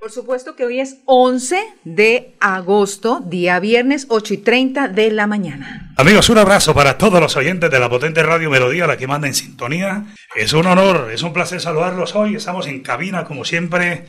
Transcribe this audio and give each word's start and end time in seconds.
Por 0.00 0.10
supuesto 0.10 0.56
que 0.56 0.64
hoy 0.64 0.80
es 0.80 0.96
11 1.04 1.62
de 1.84 2.34
agosto, 2.40 3.20
día 3.20 3.60
viernes, 3.60 4.06
8 4.08 4.32
y 4.32 4.36
30 4.38 4.88
de 4.88 5.10
la 5.10 5.26
mañana. 5.26 5.92
Amigos, 5.98 6.30
un 6.30 6.38
abrazo 6.38 6.72
para 6.72 6.96
todos 6.96 7.20
los 7.20 7.36
oyentes 7.36 7.70
de 7.70 7.78
la 7.78 7.90
potente 7.90 8.22
Radio 8.22 8.48
Melodía, 8.48 8.86
la 8.86 8.96
que 8.96 9.06
manda 9.06 9.28
en 9.28 9.34
sintonía. 9.34 10.06
Es 10.34 10.54
un 10.54 10.64
honor, 10.64 11.10
es 11.12 11.20
un 11.20 11.34
placer 11.34 11.60
saludarlos 11.60 12.14
hoy. 12.14 12.34
Estamos 12.34 12.66
en 12.66 12.80
cabina, 12.80 13.24
como 13.24 13.44
siempre, 13.44 14.06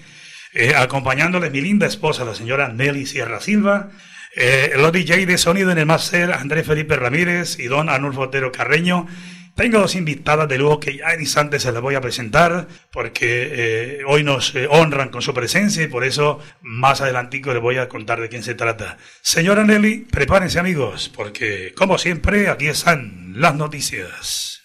eh, 0.53 0.73
acompañándoles 0.77 1.51
mi 1.51 1.59
linda 1.59 1.87
esposa, 1.87 2.23
la 2.23 2.35
señora 2.35 2.69
Nelly 2.69 3.05
Sierra 3.05 3.41
Silva. 3.41 3.89
Eh, 4.33 4.71
los 4.77 4.93
DJ 4.93 5.25
de 5.25 5.37
sonido 5.37 5.71
en 5.71 5.77
el 5.77 5.85
máster, 5.85 6.31
Andrés 6.31 6.65
Felipe 6.65 6.95
Ramírez 6.95 7.59
y 7.59 7.65
don 7.65 7.89
Anulfo 7.89 8.21
Otero 8.21 8.53
Carreño. 8.53 9.07
Tengo 9.55 9.79
dos 9.79 9.95
invitadas 9.95 10.47
de 10.47 10.57
lujo 10.57 10.79
que 10.79 10.97
ya 10.97 11.13
en 11.13 11.21
instantes 11.21 11.63
se 11.63 11.71
las 11.71 11.81
voy 11.81 11.95
a 11.95 12.01
presentar 12.01 12.67
porque 12.91 13.49
eh, 13.51 13.99
hoy 14.07 14.23
nos 14.23 14.55
eh, 14.55 14.67
honran 14.69 15.09
con 15.09 15.21
su 15.21 15.33
presencia 15.33 15.83
y 15.83 15.87
por 15.87 16.03
eso 16.03 16.39
más 16.61 17.01
adelantico 17.01 17.53
les 17.53 17.61
voy 17.61 17.77
a 17.77 17.89
contar 17.89 18.21
de 18.21 18.29
quién 18.29 18.43
se 18.43 18.55
trata. 18.55 18.97
Señora 19.21 19.63
Nelly, 19.63 20.07
prepárense 20.09 20.59
amigos 20.59 21.11
porque 21.13 21.73
como 21.75 21.97
siempre 21.97 22.49
aquí 22.49 22.67
están 22.67 23.33
las 23.35 23.55
noticias. 23.55 24.63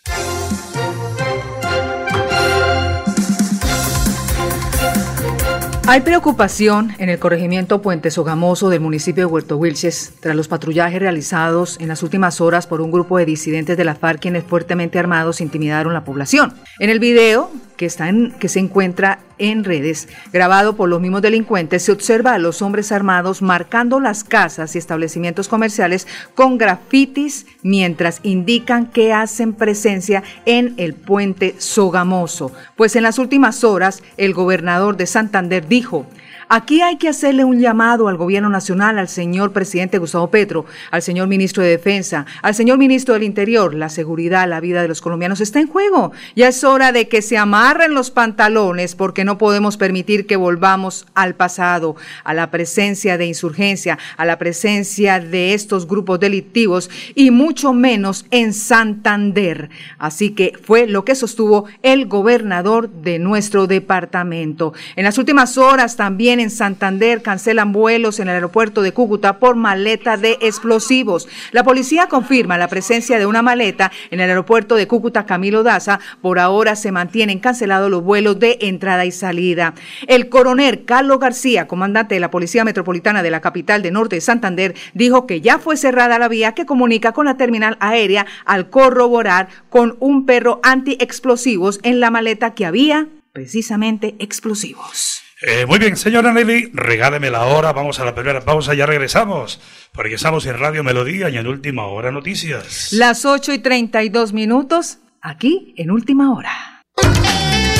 Hay 5.88 6.00
preocupación 6.00 6.92
en 6.98 7.10
el 7.10 7.20
corregimiento 7.20 7.80
Puente 7.80 8.10
Sogamoso 8.10 8.70
del 8.70 8.80
municipio 8.80 9.23
de 9.23 9.32
Huerto 9.32 9.56
Wilches 9.56 10.15
tras 10.18 10.34
los 10.34 10.48
patrullajes 10.48 10.98
realizados 10.98 11.76
en 11.78 11.87
las 11.87 12.02
últimas 12.02 12.40
horas 12.40 12.66
por 12.66 12.80
un 12.80 12.90
grupo 12.90 13.18
de 13.18 13.24
disidentes 13.24 13.76
de 13.76 13.84
la 13.84 13.95
FARC 13.95 14.20
quienes 14.20 14.43
fuertemente 14.43 14.98
armados 14.98 15.40
intimidaron 15.40 15.95
la 15.95 16.04
población. 16.04 16.54
En 16.80 16.90
el 16.90 16.98
video 16.98 17.52
que, 17.76 17.87
está 17.87 18.09
en, 18.09 18.32
que 18.32 18.48
se 18.48 18.59
encuentra 18.59 19.20
en 19.38 19.65
redes, 19.65 20.09
grabado 20.32 20.76
por 20.76 20.88
los 20.88 21.01
mismos 21.01 21.23
delincuentes, 21.23 21.84
se 21.84 21.92
observa 21.92 22.34
a 22.34 22.38
los 22.38 22.62
hombres 22.62 22.92
armados 22.92 23.43
marcando 23.43 24.01
las 24.01 24.24
casas 24.24 24.74
y 24.74 24.78
establecimientos 24.78 25.48
comerciales 25.48 26.06
con 26.34 26.59
grafitis 26.59 27.46
mientras 27.62 28.20
indican 28.23 28.87
que 28.87 29.12
hacen 29.12 29.52
presencia 29.52 30.23
en 30.45 30.74
el 30.76 30.95
puente 30.95 31.54
Sogamoso. 31.59 32.52
Pues 32.76 32.96
en 32.96 33.02
las 33.02 33.18
últimas 33.18 33.65
horas, 33.65 34.02
el 34.16 34.34
gobernador 34.34 34.96
de 34.96 35.06
Santander 35.06 35.68
dijo, 35.68 36.06
Aquí 36.49 36.80
hay 36.80 36.97
que 36.97 37.09
hacerle 37.09 37.43
un 37.43 37.59
llamado 37.59 38.07
al 38.07 38.16
gobierno 38.16 38.49
nacional, 38.49 39.01
al 39.01 39.09
señor 39.09 39.52
presidente 39.52 39.99
Gustavo 39.99 40.30
Petro, 40.30 40.65
al 40.93 41.02
señor 41.02 41.27
ministro 41.27 41.61
de 41.61 41.71
Defensa, 41.71 42.25
al 42.41 42.55
señor 42.55 42.79
ministro 42.79 43.15
del 43.15 43.25
Interior. 43.25 43.75
La 43.75 43.89
seguridad, 43.89 44.49
la 44.49 44.61
vida 44.61 44.80
de 44.80 44.87
los 44.87 45.01
colombianos 45.01 45.41
está 45.41 45.59
en 45.59 45.67
juego. 45.67 46.13
Ya 46.37 46.47
es 46.47 46.63
hora 46.63 46.93
de 46.93 47.09
que 47.09 47.21
se 47.21 47.37
amarren 47.37 47.95
los 47.95 48.13
pantalones 48.13 48.95
porque 48.95 49.24
no 49.24 49.39
podemos 49.39 49.77
permitir 49.77 50.29
que 50.29 50.37
volvamos 50.37 51.07
al 51.15 51.35
pasado, 51.35 51.97
a 52.23 52.33
la 52.33 52.52
presencia 52.52 53.19
de 53.19 53.27
insurgencia, 53.27 53.99
a 54.17 54.24
la 54.24 54.39
presencia 54.39 55.19
de 55.19 55.52
estos 55.52 55.89
grupos 55.89 56.21
delictivos 56.21 56.91
y 57.17 57.33
mucho 57.33 57.73
menos 57.73 58.24
en 58.30 58.52
Santander. 58.52 59.69
Así 59.99 60.30
que 60.30 60.52
fue 60.63 60.87
lo 60.87 61.05
que 61.05 61.17
sostuvo 61.17 61.65
el 61.83 62.07
gobernador 62.07 62.89
de 62.89 63.19
nuestro 63.19 63.67
departamento. 63.67 64.75
En 64.94 65.03
las 65.03 65.19
últimas 65.19 65.59
horas 65.59 65.97
también 65.97 66.35
en 66.41 66.50
Santander 66.50 67.22
cancelan 67.22 67.72
vuelos 67.72 68.20
en 68.20 68.28
el 68.28 68.34
aeropuerto 68.34 68.82
de 68.82 68.92
Cúcuta 68.92 69.38
por 69.38 69.56
maleta 69.56 70.16
de 70.16 70.38
explosivos. 70.41 71.28
La 71.53 71.65
policía 71.65 72.06
confirma 72.09 72.59
la 72.59 72.69
presencia 72.69 73.19
de 73.19 73.27
una 73.27 73.43
maleta 73.43 73.91
en 74.11 74.21
el 74.21 74.31
aeropuerto 74.31 74.75
de 74.75 74.87
Cúcuta 74.87 75.27
Camilo 75.27 75.62
Daza. 75.62 76.00
Por 76.22 76.38
ahora 76.38 76.77
se 76.77 76.93
mantienen 76.93 77.38
cancelados 77.38 77.91
los 77.91 78.03
vuelos 78.03 78.38
de 78.38 78.59
entrada 78.61 79.05
y 79.05 79.12
salida. 79.12 79.75
El 80.06 80.28
coronel 80.28 80.84
Carlos 80.84 81.19
García, 81.19 81.66
comandante 81.66 82.15
de 82.15 82.21
la 82.21 82.31
Policía 82.31 82.65
Metropolitana 82.65 83.22
de 83.22 83.31
la 83.31 83.41
capital 83.41 83.82
de 83.82 83.91
Norte 83.91 84.16
de 84.16 84.21
Santander, 84.21 84.75
dijo 84.94 85.27
que 85.27 85.41
ya 85.41 85.59
fue 85.59 85.77
cerrada 85.77 86.19
la 86.19 86.28
vía 86.28 86.53
que 86.53 86.66
comunica 86.66 87.12
con 87.12 87.27
la 87.27 87.37
terminal 87.37 87.77
aérea 87.81 88.27
al 88.44 88.71
corroborar 88.71 89.49
con 89.71 89.97
un 90.00 90.27
perro 90.27 90.61
anti-explosivos 90.62 91.81
en 91.82 92.00
la 92.00 92.11
maleta 92.11 92.55
que 92.55 92.66
había 92.66 93.09
precisamente 93.32 94.16
explosivos. 94.19 95.25
Eh, 95.43 95.67
muy 95.67 95.79
bien, 95.79 95.97
señora 95.99 96.33
Nelly, 96.33 96.71
regáleme 96.73 97.31
la 97.31 97.45
hora, 97.45 97.75
vamos 97.75 98.01
a 98.01 98.07
la 98.07 98.15
primera 98.15 98.41
pausa, 98.41 98.73
ya 98.73 98.87
regresamos, 98.87 99.61
porque 99.93 100.15
estamos 100.15 100.47
en 100.47 100.59
Radio 100.59 100.83
Melodía 100.83 101.29
y 101.29 101.37
en 101.37 101.47
Última 101.47 101.87
Hora 101.89 102.11
Noticias. 102.11 102.91
Las 102.93 103.27
8 103.27 103.53
y 103.53 103.59
32 103.59 104.33
minutos, 104.33 104.99
aquí 105.21 105.75
en 105.77 105.91
Última 105.91 106.33
Hora. 106.33 106.75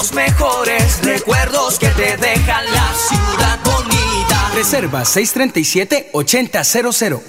Los 0.00 0.14
mejores 0.14 1.02
recuerdos 1.02 1.78
que 1.78 1.88
te 1.88 2.16
dejan 2.16 2.64
la 2.72 2.90
ciudad 2.94 3.58
bonita. 3.62 4.50
Reserva 4.54 5.02
637-8000. 5.02 7.20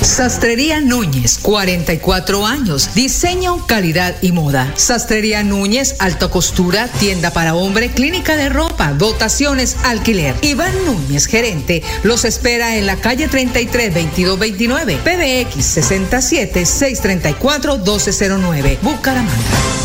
Sastrería 0.00 0.80
Núñez, 0.80 1.38
44 1.38 2.46
años. 2.46 2.96
Diseño, 2.96 3.64
calidad 3.68 4.16
y 4.22 4.32
moda. 4.32 4.72
Sastrería 4.74 5.44
Núñez, 5.44 5.94
alta 6.00 6.26
costura, 6.28 6.88
tienda 6.88 7.32
para 7.32 7.54
hombre, 7.54 7.90
clínica 7.90 8.36
de 8.36 8.48
ropa, 8.48 8.92
dotaciones, 8.92 9.76
alquiler. 9.84 10.34
Iván 10.42 10.74
Núñez, 10.86 11.26
gerente, 11.26 11.84
los 12.02 12.24
espera 12.24 12.76
en 12.76 12.86
la 12.86 12.96
calle 12.96 13.28
33 13.28 13.94
2229, 13.94 14.96
PBX 14.96 15.64
67 15.64 16.66
634 16.66 17.76
1209, 17.76 18.80
Bucaramanga. 18.82 19.83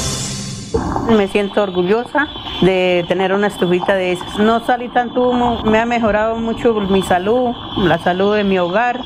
Me 1.09 1.27
siento 1.27 1.63
orgullosa 1.63 2.27
de 2.61 3.03
tener 3.07 3.33
una 3.33 3.47
estufita 3.47 3.95
de 3.95 4.13
esas. 4.13 4.37
No 4.37 4.59
salí 4.59 4.89
tanto 4.89 5.29
humo, 5.29 5.61
me 5.63 5.79
ha 5.79 5.85
mejorado 5.85 6.35
mucho 6.35 6.73
mi 6.73 7.01
salud, 7.01 7.55
la 7.77 7.97
salud 7.97 8.35
de 8.35 8.43
mi 8.43 8.59
hogar. 8.59 8.99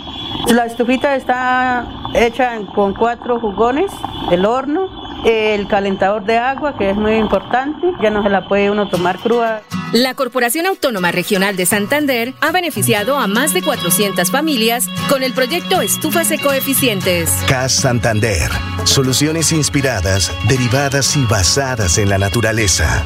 La 0.50 0.66
estufita 0.66 1.16
está 1.16 1.86
hecha 2.14 2.58
con 2.76 2.94
cuatro 2.94 3.40
jugones, 3.40 3.92
el 4.32 4.46
horno, 4.46 4.90
el 5.24 5.68
calentador 5.68 6.24
de 6.24 6.38
agua, 6.38 6.78
que 6.78 6.90
es 6.90 6.98
muy 6.98 7.16
importante, 7.16 7.88
ya 8.02 8.10
no 8.10 8.22
se 8.22 8.30
la 8.30 8.48
puede 8.48 8.70
uno 8.70 8.90
tomar 8.90 9.18
cruda. 9.20 9.62
La 9.94 10.16
Corporación 10.16 10.66
Autónoma 10.66 11.12
Regional 11.12 11.56
de 11.56 11.68
Santander 11.68 12.34
ha 12.42 12.52
beneficiado 12.52 13.16
a 13.16 13.28
más 13.28 13.54
de 13.54 13.62
400 13.62 14.32
familias 14.32 14.88
con 15.08 15.22
el 15.22 15.34
proyecto 15.34 15.82
Estufas 15.82 16.32
Ecoeficientes. 16.32 17.30
CAS 17.48 17.74
Santander. 17.74 18.50
Soluciones 18.86 19.52
inspiradas, 19.52 20.32
derivadas 20.48 21.16
y 21.16 21.24
basadas 21.26 22.00
en 22.00 22.10
la 22.10 22.18
naturaleza. 22.18 23.06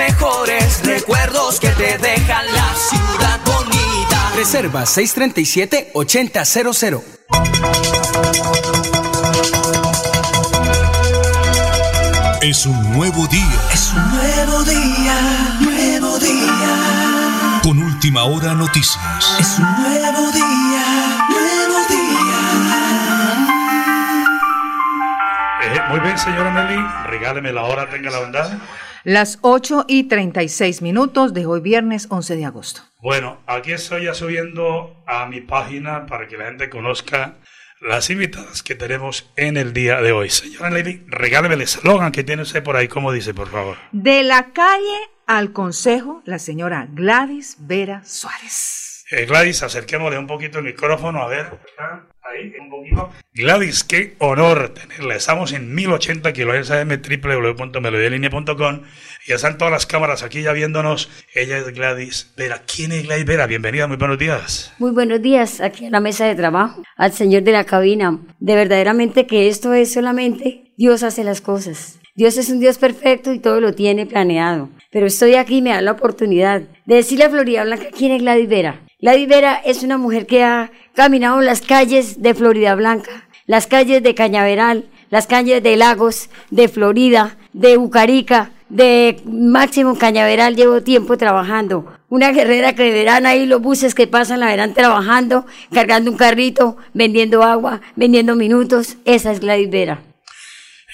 Mejores 0.00 0.82
recuerdos 0.84 1.60
que 1.60 1.68
te 1.70 1.96
dejan 1.98 2.46
la 2.54 2.74
ciudad 2.74 3.40
bonita. 3.44 4.30
Reserva 4.34 4.84
637-8000. 4.84 7.02
Es 12.40 12.64
un 12.64 12.92
nuevo 12.92 13.26
día. 13.26 13.60
Es 13.74 13.92
un 13.92 14.10
nuevo 14.16 14.64
día, 14.64 15.58
nuevo 15.60 16.18
día. 16.18 17.60
Con 17.62 17.82
última 17.82 18.24
hora 18.24 18.54
noticias. 18.54 18.98
Es 19.38 19.58
un 19.58 19.70
nuevo 19.82 20.32
día, 20.32 21.26
nuevo 21.28 21.60
muy 25.90 26.00
bien, 26.00 26.18
señora 26.18 26.52
Nelly, 26.52 26.86
regáleme 27.06 27.52
la 27.52 27.64
hora, 27.64 27.88
tenga 27.88 28.10
la 28.10 28.20
bondad. 28.20 28.50
Las 29.04 29.38
8 29.40 29.86
y 29.88 30.04
36 30.04 30.82
minutos 30.82 31.32
de 31.32 31.46
hoy 31.46 31.60
viernes 31.60 32.06
11 32.10 32.36
de 32.36 32.44
agosto. 32.44 32.82
Bueno, 33.00 33.40
aquí 33.46 33.72
estoy 33.72 34.04
ya 34.04 34.12
subiendo 34.12 35.02
a 35.06 35.24
mi 35.24 35.40
página 35.40 36.04
para 36.04 36.28
que 36.28 36.36
la 36.36 36.44
gente 36.46 36.68
conozca 36.68 37.36
las 37.80 38.10
invitadas 38.10 38.62
que 38.62 38.74
tenemos 38.74 39.30
en 39.36 39.56
el 39.56 39.72
día 39.72 40.02
de 40.02 40.12
hoy. 40.12 40.28
Señora 40.28 40.68
Nelly, 40.68 41.04
regáleme 41.06 41.54
el 41.54 41.62
eslogan 41.62 42.12
que 42.12 42.24
tiene 42.24 42.42
usted 42.42 42.62
por 42.62 42.76
ahí, 42.76 42.88
¿cómo 42.88 43.10
dice, 43.10 43.32
por 43.32 43.48
favor? 43.48 43.78
De 43.92 44.22
la 44.22 44.52
calle 44.52 44.98
al 45.26 45.54
consejo, 45.54 46.20
la 46.26 46.38
señora 46.38 46.86
Gladys 46.90 47.56
Vera 47.60 48.04
Suárez. 48.04 49.06
Eh, 49.10 49.24
Gladys, 49.24 49.62
acerquémosle 49.62 50.18
un 50.18 50.26
poquito 50.26 50.58
el 50.58 50.66
micrófono, 50.66 51.22
a 51.22 51.26
ver 51.26 51.46
ahí 52.22 52.52
un 52.60 52.70
poquito. 52.70 53.10
Gladys, 53.34 53.84
qué 53.84 54.14
honor 54.18 54.74
tenerla. 54.74 55.14
Estamos 55.14 55.52
en 55.52 55.74
1080 55.74 56.32
kHz 56.32 56.70
AM, 56.70 56.88
www.melodialinea.com. 56.88 58.82
Ya 59.26 59.34
están 59.34 59.58
todas 59.58 59.72
las 59.72 59.86
cámaras 59.86 60.22
aquí 60.22 60.42
ya 60.42 60.52
viéndonos. 60.52 61.08
Ella 61.34 61.58
es 61.58 61.72
Gladys 61.72 62.32
Vera. 62.36 62.62
¿Quién 62.66 62.92
es 62.92 63.04
Gladys 63.04 63.26
Vera? 63.26 63.46
Bienvenida, 63.46 63.86
muy 63.86 63.96
buenos 63.96 64.18
días. 64.18 64.72
Muy 64.78 64.92
buenos 64.92 65.22
días 65.22 65.60
aquí 65.60 65.86
a 65.86 65.90
la 65.90 66.00
mesa 66.00 66.26
de 66.26 66.34
trabajo, 66.34 66.82
al 66.96 67.12
señor 67.12 67.42
de 67.42 67.52
la 67.52 67.64
cabina. 67.64 68.18
De 68.38 68.54
verdaderamente 68.54 69.26
que 69.26 69.48
esto 69.48 69.72
es 69.72 69.92
solamente 69.92 70.72
Dios 70.76 71.02
hace 71.02 71.24
las 71.24 71.40
cosas. 71.40 72.00
Dios 72.16 72.36
es 72.36 72.50
un 72.50 72.60
Dios 72.60 72.76
perfecto 72.78 73.32
y 73.32 73.38
todo 73.38 73.60
lo 73.60 73.74
tiene 73.74 74.04
planeado. 74.06 74.68
Pero 74.90 75.06
estoy 75.06 75.34
aquí 75.36 75.58
y 75.58 75.62
me 75.62 75.70
da 75.70 75.80
la 75.80 75.92
oportunidad 75.92 76.62
de 76.84 76.94
decirle 76.96 77.24
a 77.24 77.30
Florida 77.30 77.64
Blanca 77.64 77.86
quién 77.96 78.12
es 78.12 78.22
Gladys 78.22 78.48
Vera. 78.48 78.80
Gladys 79.00 79.28
Vera 79.28 79.54
es 79.64 79.82
una 79.82 79.96
mujer 79.96 80.26
que 80.26 80.42
ha 80.42 80.70
caminado 80.94 81.40
las 81.40 81.60
calles 81.60 82.22
de 82.22 82.34
Florida 82.34 82.74
Blanca, 82.74 83.28
las 83.46 83.66
calles 83.66 84.02
de 84.02 84.14
Cañaveral, 84.14 84.86
las 85.10 85.26
calles 85.26 85.62
de 85.62 85.76
Lagos, 85.76 86.30
de 86.50 86.68
Florida, 86.68 87.36
de 87.52 87.76
Bucarica, 87.76 88.52
de 88.68 89.20
Máximo 89.24 89.98
Cañaveral 89.98 90.56
llevo 90.56 90.82
tiempo 90.82 91.18
trabajando. 91.18 91.92
Una 92.08 92.32
guerrera 92.32 92.74
que 92.74 92.90
verán 92.90 93.26
ahí 93.26 93.46
los 93.46 93.60
buses 93.60 93.94
que 93.94 94.06
pasan 94.06 94.40
la 94.40 94.46
verán 94.46 94.74
trabajando, 94.74 95.46
cargando 95.72 96.10
un 96.10 96.16
carrito, 96.16 96.76
vendiendo 96.94 97.42
agua, 97.42 97.80
vendiendo 97.96 98.36
minutos. 98.36 98.96
Esa 99.04 99.32
es 99.32 99.40
Gladys 99.40 99.70
Vera. 99.70 100.02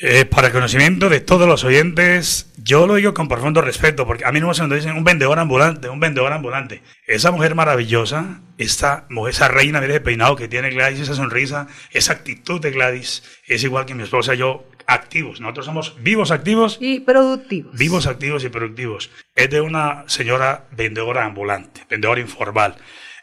Eh, 0.02 0.26
para 0.26 0.52
conocimiento 0.52 1.08
de 1.08 1.20
todos 1.20 1.49
los 1.49 1.64
oyentes, 1.64 2.52
yo 2.62 2.87
lo 2.87 2.96
digo 2.96 3.14
con 3.14 3.28
profundo 3.28 3.62
respeto, 3.62 4.06
porque 4.06 4.26
a 4.26 4.32
mí 4.32 4.40
no 4.40 4.49
me 4.49 4.76
dicen 4.76 4.92
un 4.92 5.04
vendedor 5.04 5.38
ambulante, 5.38 5.88
un 5.88 6.00
vendedor 6.00 6.34
ambulante. 6.34 6.82
Esa 7.06 7.31
mujer 7.31 7.54
maravillosa, 7.54 8.42
esta 8.58 9.06
mujer, 9.11 9.35
esa 9.35 9.49
reina 9.49 9.81
de 9.81 10.00
peinado 10.00 10.37
que 10.37 10.49
tiene 10.49 10.70
Gladys, 10.70 11.00
esa 11.00 11.14
sonrisa, 11.14 11.69
esa 11.93 12.12
actitud 12.12 12.61
de 12.61 12.70
Gladys, 12.70 13.23
es 13.47 13.62
igual 13.64 13.87
que 13.87 13.94
mi 13.94 14.03
esposa 14.03 14.35
y 14.35 14.38
yo, 14.38 14.64
activos. 14.87 15.41
Nosotros 15.41 15.67
somos 15.67 15.97
vivos, 16.03 16.31
activos. 16.31 16.79
Y 16.81 17.00
productivos. 17.00 17.76
Vivos, 17.76 18.06
activos 18.06 18.44
y 18.44 18.49
productivos. 18.49 19.11
Es 19.35 19.50
de 19.50 19.61
una 19.61 20.05
señora 20.06 20.67
vendedora 20.70 21.25
ambulante, 21.25 21.82
vendedora 21.91 22.20
informal. 22.20 22.76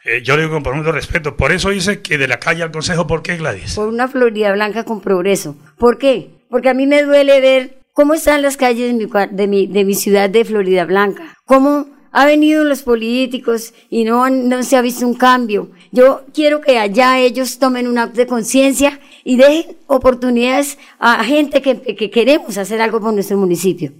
Eh, 0.04 0.22
yo 0.22 0.36
le 0.36 0.42
digo 0.42 0.54
con 0.54 0.62
profundo 0.62 0.92
respeto. 0.92 1.36
Por 1.36 1.52
eso 1.52 1.70
dice 1.70 2.02
que 2.02 2.18
de 2.18 2.28
la 2.28 2.38
calle 2.38 2.62
al 2.62 2.70
consejo, 2.70 3.06
¿por 3.06 3.22
qué 3.22 3.36
Gladys? 3.36 3.74
Por 3.74 3.88
una 3.88 4.08
Florida 4.08 4.52
Blanca 4.52 4.84
con 4.84 5.00
progreso. 5.00 5.56
¿Por 5.78 5.98
qué? 5.98 6.34
porque 6.54 6.68
a 6.68 6.74
mí 6.74 6.86
me 6.86 7.02
duele 7.02 7.40
ver 7.40 7.80
cómo 7.92 8.14
están 8.14 8.40
las 8.40 8.56
calles 8.56 8.96
de 8.96 9.46
mi, 9.48 9.66
de 9.66 9.84
mi, 9.84 9.94
ciudad 9.96 10.30
de 10.30 10.44
Florida 10.44 10.84
Blanca, 10.84 11.36
cómo 11.44 11.88
han 12.14 12.28
venido 12.28 12.62
los 12.62 12.82
políticos 12.82 13.74
y 13.90 14.04
no, 14.04 14.30
no 14.30 14.62
se 14.62 14.76
ha 14.76 14.82
visto 14.82 15.04
un 15.04 15.14
cambio. 15.14 15.72
Yo 15.90 16.22
quiero 16.32 16.60
que 16.60 16.78
allá 16.78 17.18
ellos 17.18 17.58
tomen 17.58 17.88
un 17.88 17.98
acto 17.98 18.18
de 18.18 18.28
conciencia 18.28 19.00
y 19.24 19.36
dejen 19.36 19.76
oportunidades 19.88 20.78
a 21.00 21.24
gente 21.24 21.60
que, 21.60 21.82
que 21.82 22.10
queremos 22.12 22.56
hacer 22.56 22.80
algo 22.80 23.00
por 23.00 23.12
nuestro 23.12 23.36
municipio. 23.36 23.92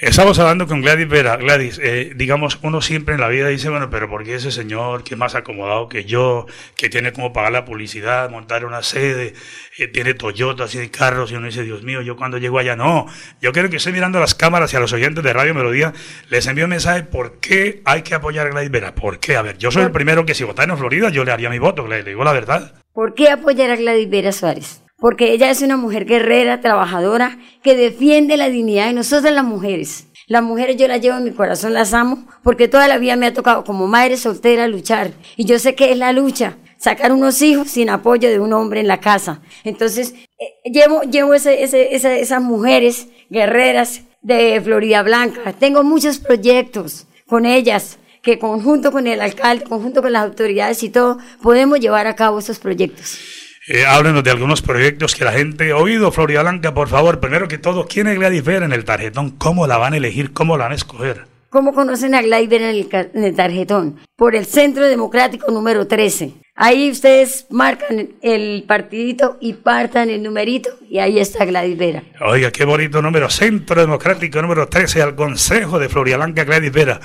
Estamos 0.00 0.38
hablando 0.38 0.68
con 0.68 0.80
Gladys 0.80 1.08
Vera. 1.08 1.36
Gladys, 1.38 1.80
eh, 1.82 2.12
digamos, 2.14 2.60
uno 2.62 2.80
siempre 2.80 3.16
en 3.16 3.20
la 3.20 3.26
vida 3.26 3.48
dice, 3.48 3.68
bueno, 3.68 3.90
pero 3.90 4.08
¿por 4.08 4.22
qué 4.22 4.36
ese 4.36 4.52
señor 4.52 5.02
que 5.02 5.14
es 5.14 5.18
más 5.18 5.34
acomodado 5.34 5.88
que 5.88 6.04
yo, 6.04 6.46
que 6.76 6.88
tiene 6.88 7.12
como 7.12 7.32
pagar 7.32 7.50
la 7.50 7.64
publicidad, 7.64 8.30
montar 8.30 8.64
una 8.64 8.84
sede, 8.84 9.34
eh, 9.76 9.88
tiene 9.88 10.14
Toyota, 10.14 10.68
tiene 10.68 10.88
carros, 10.92 11.32
y 11.32 11.34
uno 11.34 11.46
dice, 11.46 11.64
Dios 11.64 11.82
mío, 11.82 12.00
yo 12.00 12.14
cuando 12.14 12.38
llego 12.38 12.60
allá, 12.60 12.76
no. 12.76 13.06
Yo 13.42 13.50
quiero 13.50 13.70
que 13.70 13.78
esté 13.78 13.90
mirando 13.90 14.20
las 14.20 14.36
cámaras 14.36 14.72
y 14.72 14.76
a 14.76 14.80
los 14.80 14.92
oyentes 14.92 15.24
de 15.24 15.32
Radio 15.32 15.52
Melodía 15.52 15.92
les 16.30 16.46
envío 16.46 16.66
un 16.66 16.70
mensaje, 16.70 17.02
¿por 17.02 17.40
qué 17.40 17.82
hay 17.84 18.02
que 18.02 18.14
apoyar 18.14 18.46
a 18.46 18.50
Gladys 18.50 18.70
Vera? 18.70 18.94
¿Por 18.94 19.18
qué? 19.18 19.36
A 19.36 19.42
ver, 19.42 19.58
yo 19.58 19.72
soy 19.72 19.82
el 19.82 19.90
primero 19.90 20.24
que 20.24 20.36
si 20.36 20.44
votara 20.44 20.72
en 20.72 20.78
Florida, 20.78 21.08
yo 21.08 21.24
le 21.24 21.32
haría 21.32 21.50
mi 21.50 21.58
voto, 21.58 21.88
le 21.88 22.04
digo 22.04 22.22
la 22.22 22.32
verdad. 22.32 22.72
¿Por 22.92 23.14
qué 23.14 23.30
apoyar 23.30 23.72
a 23.72 23.76
Gladys 23.76 24.08
Vera 24.08 24.30
Suárez? 24.30 24.80
Porque 24.98 25.32
ella 25.32 25.50
es 25.50 25.62
una 25.62 25.76
mujer 25.76 26.04
guerrera, 26.04 26.60
trabajadora, 26.60 27.38
que 27.62 27.76
defiende 27.76 28.36
la 28.36 28.48
dignidad 28.48 28.86
de 28.86 28.94
nosotras 28.94 29.32
las 29.32 29.44
mujeres 29.44 30.08
las 30.28 30.42
mujeres 30.42 30.76
yo 30.76 30.86
las 30.88 31.00
llevo 31.00 31.16
en 31.16 31.24
mi 31.24 31.30
corazón, 31.30 31.72
las 31.72 31.94
amo, 31.94 32.26
porque 32.42 32.68
toda 32.68 32.86
la 32.86 32.98
vida 32.98 33.16
me 33.16 33.26
ha 33.26 33.32
tocado 33.32 33.64
como 33.64 33.86
madre 33.86 34.18
soltera 34.18 34.68
luchar. 34.68 35.12
Y 35.36 35.46
yo 35.46 35.58
sé 35.58 35.74
que 35.74 35.90
es 35.90 35.96
la 35.96 36.12
lucha, 36.12 36.58
sacar 36.76 37.12
unos 37.12 37.40
hijos 37.40 37.70
sin 37.70 37.88
apoyo 37.88 38.28
de 38.28 38.38
un 38.38 38.52
hombre 38.52 38.80
en 38.80 38.88
la 38.88 39.00
casa. 39.00 39.40
Entonces, 39.64 40.14
eh, 40.38 40.70
llevo, 40.70 41.00
llevo 41.00 41.32
ese, 41.32 41.62
ese, 41.62 42.20
esas 42.20 42.42
mujeres 42.42 43.08
guerreras 43.30 44.02
de 44.20 44.60
Florida 44.62 45.02
Blanca. 45.02 45.54
Tengo 45.54 45.82
muchos 45.82 46.18
proyectos 46.18 47.06
con 47.26 47.46
ellas 47.46 47.98
que 48.22 48.38
conjunto 48.38 48.92
con 48.92 49.06
el 49.06 49.22
alcalde, 49.22 49.64
conjunto 49.64 50.02
con 50.02 50.12
las 50.12 50.24
autoridades 50.24 50.82
y 50.82 50.90
todo, 50.90 51.16
podemos 51.42 51.80
llevar 51.80 52.06
a 52.06 52.16
cabo 52.16 52.40
esos 52.40 52.58
proyectos. 52.58 53.18
Eh, 53.70 53.84
háblenos 53.84 54.24
de 54.24 54.30
algunos 54.30 54.62
proyectos 54.62 55.14
que 55.14 55.26
la 55.26 55.32
gente 55.32 55.72
ha 55.72 55.76
oído, 55.76 56.10
Florida 56.10 56.40
Blanca, 56.40 56.72
por 56.72 56.88
favor. 56.88 57.20
Primero 57.20 57.48
que 57.48 57.58
todo, 57.58 57.86
¿quién 57.86 58.06
es 58.06 58.18
Gladys 58.18 58.42
Vera 58.42 58.64
en 58.64 58.72
el 58.72 58.86
tarjetón? 58.86 59.32
¿Cómo 59.32 59.66
la 59.66 59.76
van 59.76 59.92
a 59.92 59.98
elegir? 59.98 60.32
¿Cómo 60.32 60.56
la 60.56 60.64
van 60.64 60.72
a 60.72 60.76
escoger? 60.76 61.26
¿Cómo 61.50 61.74
conocen 61.74 62.14
a 62.14 62.22
Gladys 62.22 62.48
Vera 62.48 62.70
en 62.70 63.24
el, 63.24 63.36
tarjetón? 63.36 63.98
Por 64.16 64.34
el 64.36 64.46
Centro 64.46 64.86
Democrático 64.86 65.52
número 65.52 65.86
13. 65.86 66.32
Ahí 66.54 66.90
ustedes 66.90 67.46
marcan 67.50 68.08
el 68.22 68.64
partidito 68.66 69.36
y 69.38 69.52
partan 69.52 70.08
el 70.08 70.22
numerito 70.22 70.70
y 70.88 70.98
ahí 70.98 71.18
está 71.18 71.44
Gladys 71.44 71.76
Vera. 71.76 72.02
Oiga, 72.22 72.50
qué 72.50 72.64
bonito 72.64 73.02
número. 73.02 73.28
Centro 73.28 73.82
Democrático 73.82 74.40
número 74.40 74.66
13 74.66 75.02
al 75.02 75.14
Consejo 75.14 75.78
de 75.78 75.90
Florida 75.90 76.16
Blanca, 76.16 76.44
Gladys 76.44 76.72
Vera. 76.72 77.00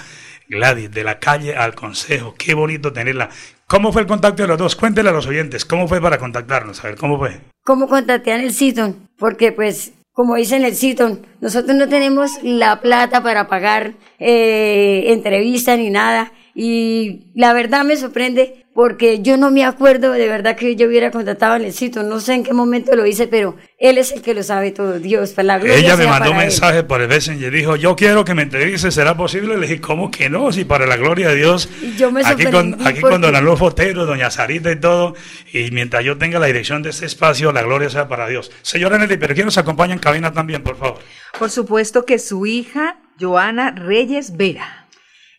Gladys, 0.50 0.91
de 0.91 1.03
la 1.03 1.19
calle 1.19 1.55
al 1.55 1.75
Consejo. 1.75 2.35
Qué 2.38 2.53
bonito 2.53 2.93
tenerla. 2.93 3.29
¿Cómo 3.67 3.91
fue 3.91 4.01
el 4.01 4.07
contacto 4.07 4.43
de 4.43 4.47
los 4.47 4.57
dos? 4.57 4.75
Cuéntele 4.75 5.09
a 5.09 5.13
los 5.13 5.25
oyentes, 5.25 5.65
¿cómo 5.65 5.88
fue 5.88 6.01
para 6.01 6.17
contactarnos? 6.17 6.83
A 6.83 6.88
ver, 6.89 6.95
¿cómo 6.97 7.17
fue? 7.17 7.39
¿Cómo 7.63 7.88
contacté 7.88 8.31
en 8.31 8.41
el 8.41 8.53
Citon? 8.53 9.09
Porque 9.17 9.51
pues, 9.51 9.93
como 10.12 10.35
dice 10.35 10.57
en 10.57 10.65
el 10.65 10.75
Citon, 10.75 11.25
nosotros 11.41 11.75
no 11.75 11.89
tenemos 11.89 12.31
la 12.43 12.81
plata 12.81 13.23
para 13.23 13.47
pagar 13.47 13.93
eh, 14.19 15.05
entrevistas 15.07 15.77
ni 15.79 15.89
nada. 15.89 16.31
Y 16.55 17.27
la 17.33 17.53
verdad 17.53 17.83
me 17.83 17.98
sorprende 17.98 18.65
porque 18.74 19.22
yo 19.22 19.38
no 19.38 19.51
me 19.51 19.63
acuerdo 19.65 20.12
de 20.12 20.27
verdad 20.27 20.55
que 20.55 20.75
yo 20.75 20.88
hubiera 20.88 21.12
contratado 21.12 21.53
al 21.53 21.72
sitio, 21.74 22.01
no 22.01 22.19
sé 22.19 22.33
en 22.33 22.43
qué 22.43 22.53
momento 22.53 22.95
lo 22.95 23.05
hice, 23.05 23.27
pero 23.27 23.55
él 23.77 24.00
es 24.00 24.12
el 24.12 24.22
que 24.22 24.33
lo 24.33 24.41
sabe 24.41 24.72
todo, 24.72 25.00
Dios, 25.00 25.31
para 25.31 25.45
la 25.45 25.57
gloria 25.60 25.77
Ella 25.77 25.95
me 25.95 26.07
mandó 26.07 26.31
un 26.31 26.38
él. 26.38 26.43
mensaje 26.43 26.83
por 26.83 27.01
el 27.01 27.07
Messenger 27.07 27.53
y 27.53 27.57
dijo, 27.57 27.75
yo 27.75 27.95
quiero 27.95 28.25
que 28.25 28.33
me 28.33 28.41
entreviste, 28.43 28.89
¿será 28.91 29.15
posible? 29.15 29.57
Le 29.57 29.67
dije, 29.67 29.81
¿cómo 29.81 30.10
que 30.10 30.29
no? 30.29 30.51
Si 30.51 30.63
para 30.65 30.88
la 30.88 30.98
gloria 30.98 31.29
de 31.29 31.36
Dios, 31.36 31.69
Y 31.81 31.95
yo 31.95 32.12
me 32.12 32.22
aquí, 32.25 32.45
con, 32.45 32.77
aquí 32.86 33.01
con 33.01 33.22
don 33.22 33.36
Alonso 33.36 33.65
Otero, 33.65 34.05
doña 34.05 34.31
Sarita 34.31 34.72
y 34.72 34.79
todo, 34.79 35.15
y 35.51 35.69
mientras 35.72 36.03
yo 36.03 36.17
tenga 36.17 36.39
la 36.39 36.48
dirección 36.48 36.81
de 36.81 36.89
este 36.89 37.05
espacio, 37.05 37.51
la 37.51 37.62
gloria 37.62 37.89
sea 37.91 38.07
para 38.07 38.27
Dios. 38.27 38.51
Señora 38.63 38.98
Nelly, 38.98 39.17
pero 39.17 39.36
¿quién 39.36 39.45
nos 39.45 39.57
acompaña 39.60 39.93
en 39.93 40.00
cabina 40.00 40.33
también, 40.33 40.63
por 40.63 40.77
favor? 40.77 41.00
Por 41.38 41.51
supuesto 41.51 42.05
que 42.05 42.17
su 42.17 42.48
hija, 42.48 42.98
Joana 43.19 43.72
Reyes 43.72 44.36
Vera. 44.36 44.82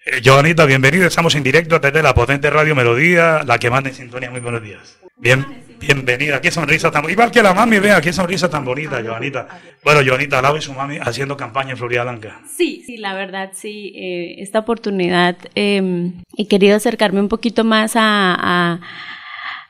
Eh, 0.06 0.20
Joanita, 0.23 0.66
bienvenida, 0.66 1.06
estamos 1.06 1.34
en 1.34 1.42
directo 1.42 1.78
desde 1.78 2.02
la 2.02 2.14
potente 2.14 2.50
radio 2.50 2.75
Melodía, 2.75 3.42
la 3.42 3.58
que 3.58 3.70
manda 3.70 3.88
en 3.88 3.96
sintonía, 3.96 4.30
muy 4.30 4.40
buenos 4.40 4.62
días. 4.62 4.99
Bien, 5.16 5.46
bienvenida, 5.80 6.42
qué 6.42 6.50
sonrisa 6.50 6.90
tan 6.90 7.08
igual 7.08 7.30
que 7.30 7.42
la 7.42 7.54
mami, 7.54 7.78
vea, 7.78 8.02
qué 8.02 8.12
sonrisa 8.12 8.50
tan 8.50 8.66
bonita, 8.66 9.02
Joanita. 9.02 9.49
Bueno, 9.82 10.00
Joanita, 10.06 10.42
Lau 10.42 10.58
y 10.58 10.61
su 10.61 10.75
mami 10.75 10.99
haciendo 10.99 11.38
campaña 11.38 11.70
en 11.70 11.78
Florida 11.78 12.02
Blanca. 12.02 12.42
Sí, 12.54 12.82
sí, 12.84 12.99
la 12.99 13.14
verdad, 13.14 13.52
sí. 13.54 13.94
eh, 13.96 14.42
esta 14.42 14.58
oportunidad 14.58 15.37
eh, 15.54 16.12
he 16.37 16.49
querido 16.49 16.76
acercarme 16.76 17.20
un 17.20 17.30
poquito 17.30 17.64
más 17.64 17.96
a, 17.96 18.34
a, 18.38 18.80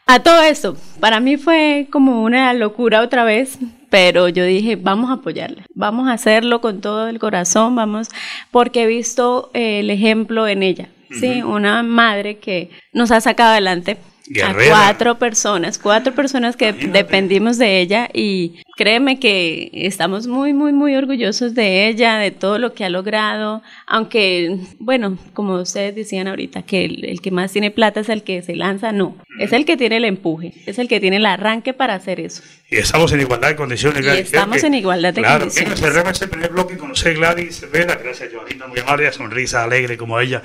a 0.07 0.23
todo 0.25 0.43
esto. 0.43 0.77
Para 0.99 1.21
mí 1.21 1.37
fue 1.37 1.87
como 1.93 2.25
una 2.25 2.53
locura 2.55 3.03
otra 3.03 3.23
vez, 3.23 3.61
pero 3.95 4.29
yo 4.29 4.45
dije, 4.45 4.75
vamos 4.75 5.09
a 5.11 5.15
apoyarla, 5.15 5.67
vamos 5.73 6.09
a 6.09 6.15
hacerlo 6.15 6.61
con 6.61 6.81
todo 6.81 7.07
el 7.07 7.21
corazón, 7.21 7.77
vamos, 7.77 8.09
porque 8.51 8.83
he 8.83 8.87
visto 8.89 9.53
eh, 9.55 9.79
el 9.79 9.89
ejemplo 9.89 10.49
en 10.49 10.65
ella. 10.65 10.89
Sí, 11.21 11.43
una 11.43 11.85
madre 11.85 12.39
que 12.39 12.71
nos 12.93 13.13
ha 13.13 13.21
sacado 13.21 13.53
adelante 13.53 13.97
Guerrera. 14.27 14.75
a 14.75 14.87
cuatro 14.87 15.19
personas, 15.19 15.79
cuatro 15.79 16.15
personas 16.15 16.57
que 16.57 16.73
dependimos 16.73 17.59
de 17.59 17.81
ella 17.81 18.09
y 18.13 18.63
créeme 18.77 19.21
que 19.21 19.71
estamos 19.73 20.27
muy, 20.27 20.53
muy, 20.53 20.73
muy 20.73 20.97
orgullosos 20.97 21.55
de 21.55 21.89
ella, 21.89 22.17
de 22.17 22.31
todo 22.31 22.59
lo 22.59 22.73
que 22.73 22.85
ha 22.85 22.89
logrado, 22.89 23.63
aunque, 23.87 24.57
bueno, 24.79 25.19
como 25.35 25.57
ustedes 25.61 25.95
decían 25.95 26.27
ahorita, 26.27 26.63
que 26.63 26.87
el, 26.87 27.05
el 27.05 27.21
que 27.21 27.31
más 27.31 27.53
tiene 27.53 27.71
plata 27.71 28.01
es 28.01 28.09
el 28.09 28.23
que 28.23 28.43
se 28.43 28.57
lanza, 28.57 28.93
no, 28.93 29.17
es 29.39 29.53
el 29.53 29.65
que 29.65 29.77
tiene 29.77 29.99
el 29.99 30.05
empuje, 30.05 30.55
es 30.67 30.79
el 30.79 30.89
que 30.89 31.01
tiene 31.01 31.17
el 31.17 31.27
arranque 31.27 31.75
para 31.75 31.95
hacer 31.95 32.21
eso. 32.21 32.43
Y 32.71 32.77
estamos 32.77 33.13
en 33.13 33.21
igualdad 33.21 33.49
de 33.49 33.57
condiciones. 33.57 34.01
Y 34.01 34.03
Gladys. 34.03 34.27
estamos 34.27 34.57
Creo 34.57 34.69
en 34.69 34.75
igualdad 34.75 35.15
de 35.15 35.21
claro, 35.21 35.41
condiciones. 35.41 35.79
Claro, 35.79 35.93
cerramos 35.93 36.13
este 36.13 36.29
primer 36.29 36.51
bloque 36.51 36.77
con 36.77 36.91
usted, 36.91 37.15
Gladys 37.15 37.71
Vera. 37.71 37.97
Gracias, 38.03 38.31
Joanita, 38.33 38.67
muy 38.67 38.81
amable, 38.81 39.13
sonrisa 39.13 39.63
alegre 39.63 39.97
como 39.97 40.19
ella. 40.19 40.43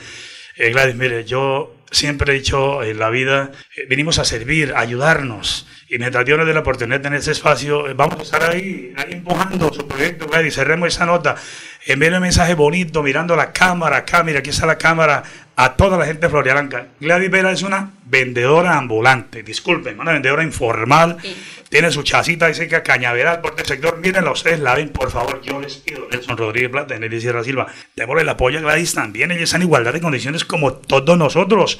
Eh, 0.57 0.71
Gladys, 0.71 0.95
mire, 0.95 1.23
yo 1.23 1.78
siempre 1.91 2.33
he 2.33 2.39
dicho 2.39 2.83
en 2.83 2.99
la 2.99 3.09
vida, 3.09 3.51
eh, 3.75 3.85
vinimos 3.89 4.19
a 4.19 4.25
servir, 4.25 4.73
ayudarnos. 4.75 5.67
Y 5.89 5.97
mientras 5.97 6.23
Dios 6.23 6.37
nos 6.37 6.45
dé 6.45 6.53
la 6.53 6.59
oportunidad 6.59 6.97
de 6.99 7.03
tener 7.03 7.19
ese 7.19 7.31
espacio, 7.31 7.87
eh, 7.87 7.93
vamos 7.95 8.19
a 8.19 8.23
estar 8.23 8.43
ahí, 8.43 8.93
ahí 8.95 9.13
empujando 9.13 9.73
su 9.73 9.87
proyecto, 9.87 10.27
Gladys. 10.27 10.53
Cerremos 10.53 10.89
esa 10.89 11.07
nota. 11.07 11.35
Envíen 11.87 12.13
un 12.13 12.21
mensaje 12.21 12.53
bonito, 12.53 13.01
mirando 13.01 13.35
la 13.35 13.51
cámara, 13.51 13.97
acá, 13.97 14.23
mira, 14.23 14.39
aquí 14.39 14.51
está 14.51 14.67
la 14.67 14.77
cámara, 14.77 15.23
a 15.55 15.73
toda 15.75 15.97
la 15.97 16.05
gente 16.05 16.27
de 16.27 16.29
Florida 16.29 16.53
Blanca. 16.53 16.87
Gladys 16.99 17.31
Vera 17.31 17.51
es 17.51 17.63
una 17.63 17.91
vendedora 18.05 18.77
ambulante, 18.77 19.41
disculpen, 19.41 19.99
una 19.99 20.11
vendedora 20.11 20.43
informal. 20.43 21.17
Tiene 21.69 21.89
su 21.89 22.03
chacita 22.03 22.45
ahí 22.45 22.53
cerca, 22.53 22.83
cañaveral 22.83 23.41
por 23.41 23.51
este 23.51 23.65
sector. 23.65 23.97
Mírenla 23.97 24.31
ustedes, 24.31 24.59
la 24.59 24.75
ven, 24.75 24.89
por 24.89 25.09
favor. 25.09 25.41
Yo 25.41 25.59
les 25.59 25.77
pido, 25.77 26.07
Nelson 26.11 26.37
Rodríguez 26.37 26.69
Plata, 26.69 26.99
Nelly 26.99 27.19
Sierra 27.19 27.43
Silva, 27.43 27.65
démosle 27.95 28.21
el 28.21 28.29
apoyo 28.29 28.59
a 28.59 28.61
Gladys 28.61 28.93
también. 28.93 29.31
Ella 29.31 29.43
está 29.43 29.57
en 29.57 29.63
igualdad 29.63 29.93
de 29.93 30.01
condiciones 30.01 30.45
como 30.45 30.73
todos 30.73 31.17
nosotros. 31.17 31.79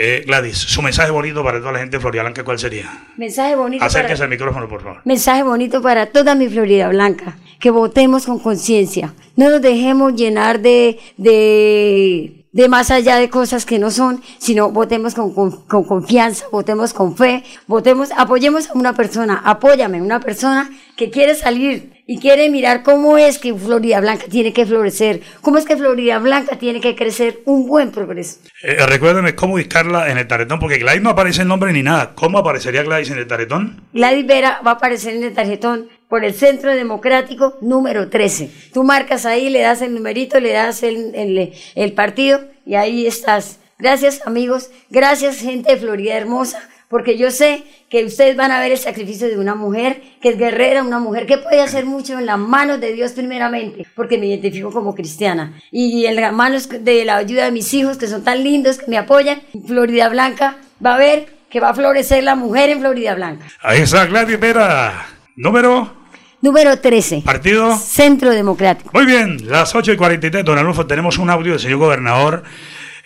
Eh, 0.00 0.22
Gladys, 0.24 0.56
su 0.56 0.80
mensaje 0.80 1.10
bonito 1.10 1.42
para 1.42 1.58
toda 1.58 1.72
la 1.72 1.80
gente 1.80 1.96
de 1.96 2.00
Florida 2.00 2.22
Blanca, 2.22 2.44
¿cuál 2.44 2.56
sería? 2.56 2.88
Mensaje 3.16 3.56
bonito 3.56 3.84
Acérquese 3.84 4.22
al 4.22 4.28
micrófono, 4.28 4.68
por 4.68 4.80
favor. 4.80 5.00
mensaje 5.04 5.42
bonito 5.42 5.82
para 5.82 6.06
toda 6.06 6.36
mi 6.36 6.48
Florida 6.48 6.88
Blanca, 6.88 7.36
que 7.58 7.70
votemos 7.70 8.24
con 8.26 8.38
conciencia, 8.38 9.12
no 9.34 9.50
nos 9.50 9.60
dejemos 9.60 10.14
llenar 10.14 10.60
de, 10.60 11.00
de, 11.16 12.44
de 12.52 12.68
más 12.68 12.92
allá 12.92 13.16
de 13.16 13.28
cosas 13.28 13.66
que 13.66 13.80
no 13.80 13.90
son, 13.90 14.22
sino 14.38 14.70
votemos 14.70 15.14
con, 15.16 15.34
con- 15.34 15.62
con 15.66 15.82
confianza, 15.82 16.44
votemos 16.52 16.92
con 16.94 17.16
fe, 17.16 17.42
votemos, 17.66 18.10
apoyemos 18.16 18.70
a 18.70 18.74
una 18.74 18.94
persona, 18.94 19.42
apóyame, 19.44 20.00
una 20.00 20.20
persona 20.20 20.70
que 20.98 21.10
quiere 21.10 21.34
salir 21.34 22.02
y 22.06 22.18
quiere 22.18 22.50
mirar 22.50 22.82
cómo 22.82 23.16
es 23.18 23.38
que 23.38 23.54
Florida 23.54 24.00
Blanca 24.00 24.24
tiene 24.28 24.52
que 24.52 24.66
florecer, 24.66 25.20
cómo 25.42 25.56
es 25.58 25.64
que 25.64 25.76
Florida 25.76 26.18
Blanca 26.18 26.58
tiene 26.58 26.80
que 26.80 26.94
crecer 26.96 27.40
un 27.44 27.66
buen 27.68 27.92
progreso. 27.92 28.40
Eh, 28.62 28.84
recuérdeme 28.86 29.34
cómo 29.34 29.54
ubicarla 29.54 30.10
en 30.10 30.18
el 30.18 30.26
taretón, 30.26 30.58
porque 30.58 30.78
Gladys 30.78 31.00
no 31.02 31.10
aparece 31.10 31.42
el 31.42 31.48
nombre 31.48 31.72
ni 31.72 31.82
nada. 31.82 32.14
¿Cómo 32.14 32.38
aparecería 32.38 32.82
Gladys 32.82 33.10
en 33.10 33.18
el 33.18 33.26
taretón? 33.28 33.82
Gladys 33.94 34.26
Vera 34.26 34.60
va 34.66 34.72
a 34.72 34.74
aparecer 34.74 35.14
en 35.14 35.22
el 35.22 35.32
tarjetón 35.34 35.88
por 36.08 36.24
el 36.24 36.34
Centro 36.34 36.74
Democrático 36.74 37.56
número 37.60 38.08
13. 38.10 38.50
Tú 38.74 38.82
marcas 38.82 39.24
ahí, 39.24 39.50
le 39.50 39.60
das 39.60 39.80
el 39.82 39.94
numerito, 39.94 40.40
le 40.40 40.52
das 40.52 40.82
el, 40.82 41.14
el- 41.14 41.52
el 41.76 41.92
partido 41.92 42.40
y 42.66 42.74
ahí 42.74 43.06
estás. 43.06 43.60
Gracias 43.78 44.26
amigos, 44.26 44.70
gracias 44.90 45.36
gente 45.38 45.70
de 45.72 45.76
Florida 45.78 46.14
Hermosa, 46.16 46.68
porque 46.88 47.18
yo 47.18 47.30
sé 47.30 47.64
que 47.90 48.04
ustedes 48.04 48.36
van 48.36 48.50
a 48.50 48.60
ver 48.60 48.72
el 48.72 48.78
sacrificio 48.78 49.28
de 49.28 49.38
una 49.38 49.54
mujer 49.54 50.02
que 50.20 50.30
es 50.30 50.38
guerrera, 50.38 50.82
una 50.82 50.98
mujer 50.98 51.26
que 51.26 51.38
puede 51.38 51.60
hacer 51.60 51.84
mucho 51.84 52.18
en 52.18 52.26
las 52.26 52.38
manos 52.38 52.80
de 52.80 52.92
Dios 52.92 53.12
primeramente, 53.12 53.86
porque 53.94 54.18
me 54.18 54.26
identifico 54.26 54.70
como 54.72 54.94
cristiana, 54.94 55.60
y 55.70 56.06
en 56.06 56.16
las 56.16 56.32
manos 56.32 56.68
de 56.68 57.04
la 57.04 57.16
ayuda 57.16 57.44
de 57.44 57.52
mis 57.52 57.72
hijos 57.74 57.98
que 57.98 58.06
son 58.06 58.24
tan 58.24 58.42
lindos, 58.42 58.78
que 58.78 58.90
me 58.90 58.98
apoyan. 58.98 59.40
Florida 59.66 60.08
Blanca 60.08 60.56
va 60.84 60.94
a 60.94 60.98
ver 60.98 61.26
que 61.50 61.60
va 61.60 61.70
a 61.70 61.74
florecer 61.74 62.24
la 62.24 62.34
mujer 62.34 62.70
en 62.70 62.80
Florida 62.80 63.14
Blanca. 63.14 63.46
Ahí 63.62 63.80
está 63.80 64.06
Gladys 64.06 64.38
Vera. 64.38 65.06
Número, 65.36 65.92
Número 66.40 66.78
13. 66.78 67.22
partido. 67.24 67.76
Centro 67.76 68.30
Democrático. 68.30 68.90
Muy 68.92 69.06
bien, 69.06 69.38
las 69.48 69.74
8 69.74 69.92
y 69.92 69.96
43, 69.96 70.44
don 70.44 70.58
Alonso, 70.58 70.86
tenemos 70.86 71.18
un 71.18 71.30
audio 71.30 71.52
del 71.52 71.60
señor 71.60 71.78
gobernador, 71.78 72.44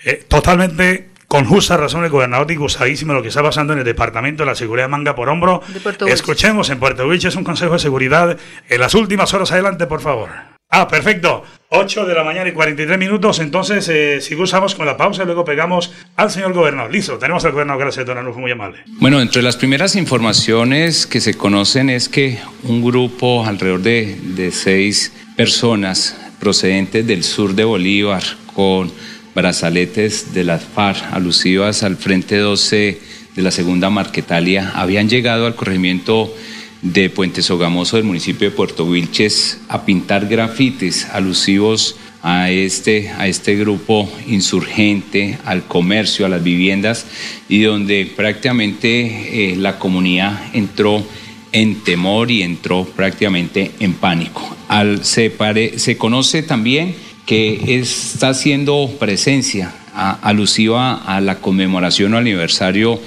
eh, 0.04 0.24
totalmente 0.28 1.11
con 1.32 1.46
justa 1.46 1.78
razón 1.78 2.04
el 2.04 2.10
gobernador 2.10 2.46
disgustadísimo 2.46 3.14
de 3.14 3.20
lo 3.20 3.22
que 3.22 3.30
está 3.30 3.42
pasando 3.42 3.72
en 3.72 3.78
el 3.78 3.86
departamento 3.86 4.42
de 4.42 4.50
la 4.50 4.54
seguridad 4.54 4.90
manga 4.90 5.14
por 5.14 5.30
hombro. 5.30 5.62
Escuchemos 6.06 6.68
en 6.68 6.78
Puerto 6.78 7.08
Wilches 7.08 7.36
un 7.36 7.42
consejo 7.42 7.72
de 7.72 7.78
seguridad 7.78 8.36
en 8.68 8.78
las 8.78 8.94
últimas 8.94 9.32
horas 9.32 9.50
adelante, 9.50 9.86
por 9.86 10.02
favor. 10.02 10.28
Ah, 10.68 10.86
perfecto. 10.86 11.42
8 11.70 12.04
de 12.04 12.14
la 12.14 12.22
mañana 12.22 12.50
y 12.50 12.52
43 12.52 12.98
minutos. 12.98 13.38
Entonces, 13.38 13.88
eh, 13.88 14.20
si 14.20 14.34
gustamos 14.34 14.74
con 14.74 14.84
la 14.84 14.98
pausa, 14.98 15.24
luego 15.24 15.42
pegamos 15.42 15.90
al 16.16 16.30
señor 16.30 16.52
gobernador. 16.52 16.92
Listo, 16.92 17.16
tenemos 17.16 17.42
al 17.46 17.52
gobernador. 17.52 17.80
Gracias, 17.80 18.04
don 18.04 18.18
Alonso, 18.18 18.38
muy 18.38 18.50
amable. 18.50 18.80
Bueno, 19.00 19.18
entre 19.18 19.40
las 19.40 19.56
primeras 19.56 19.96
informaciones 19.96 21.06
que 21.06 21.22
se 21.22 21.32
conocen 21.32 21.88
es 21.88 22.10
que 22.10 22.40
un 22.64 22.84
grupo 22.84 23.46
alrededor 23.46 23.80
de, 23.80 24.18
de 24.34 24.52
seis 24.52 25.14
personas 25.34 26.14
procedentes 26.38 27.06
del 27.06 27.24
sur 27.24 27.54
de 27.54 27.64
Bolívar 27.64 28.22
con 28.54 28.92
brazaletes 29.34 30.34
de 30.34 30.44
las 30.44 30.64
FARC 30.64 31.12
alusivas 31.12 31.82
al 31.82 31.96
Frente 31.96 32.36
12 32.38 33.00
de 33.34 33.42
la 33.42 33.50
Segunda 33.50 33.90
Marquetalia 33.90 34.72
habían 34.74 35.08
llegado 35.08 35.46
al 35.46 35.54
corregimiento 35.54 36.34
de 36.82 37.10
Puente 37.10 37.42
Sogamoso 37.42 37.96
del 37.96 38.04
municipio 38.04 38.50
de 38.50 38.56
Puerto 38.56 38.84
Wilches 38.84 39.60
a 39.68 39.84
pintar 39.84 40.26
grafitis 40.26 41.06
alusivos 41.06 41.96
a 42.22 42.50
este, 42.50 43.08
a 43.10 43.26
este 43.26 43.56
grupo 43.56 44.10
insurgente, 44.28 45.38
al 45.44 45.64
comercio, 45.64 46.26
a 46.26 46.28
las 46.28 46.42
viviendas, 46.42 47.06
y 47.48 47.62
donde 47.62 48.12
prácticamente 48.14 49.52
eh, 49.52 49.56
la 49.56 49.78
comunidad 49.78 50.40
entró 50.52 51.04
en 51.50 51.82
temor 51.82 52.30
y 52.30 52.42
entró 52.42 52.84
prácticamente 52.84 53.72
en 53.80 53.94
pánico. 53.94 54.56
Al, 54.68 55.04
se, 55.04 55.32
se 55.76 55.96
conoce 55.98 56.42
también 56.42 56.94
que 57.32 57.78
está 57.78 58.28
haciendo 58.28 58.94
presencia 58.98 59.72
alusiva 59.94 60.96
a 60.96 61.18
la 61.22 61.36
conmemoración 61.36 62.12
o 62.12 62.18
aniversario 62.18 63.00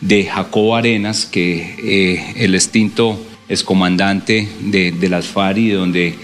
de 0.00 0.24
Jacobo 0.24 0.76
Arenas, 0.76 1.26
que 1.26 1.74
eh, 1.82 2.32
el 2.36 2.54
extinto 2.54 3.20
excomandante 3.48 4.48
de, 4.60 5.08
las 5.08 5.26
FARC 5.26 5.58
y 5.58 5.70
donde 5.70 6.14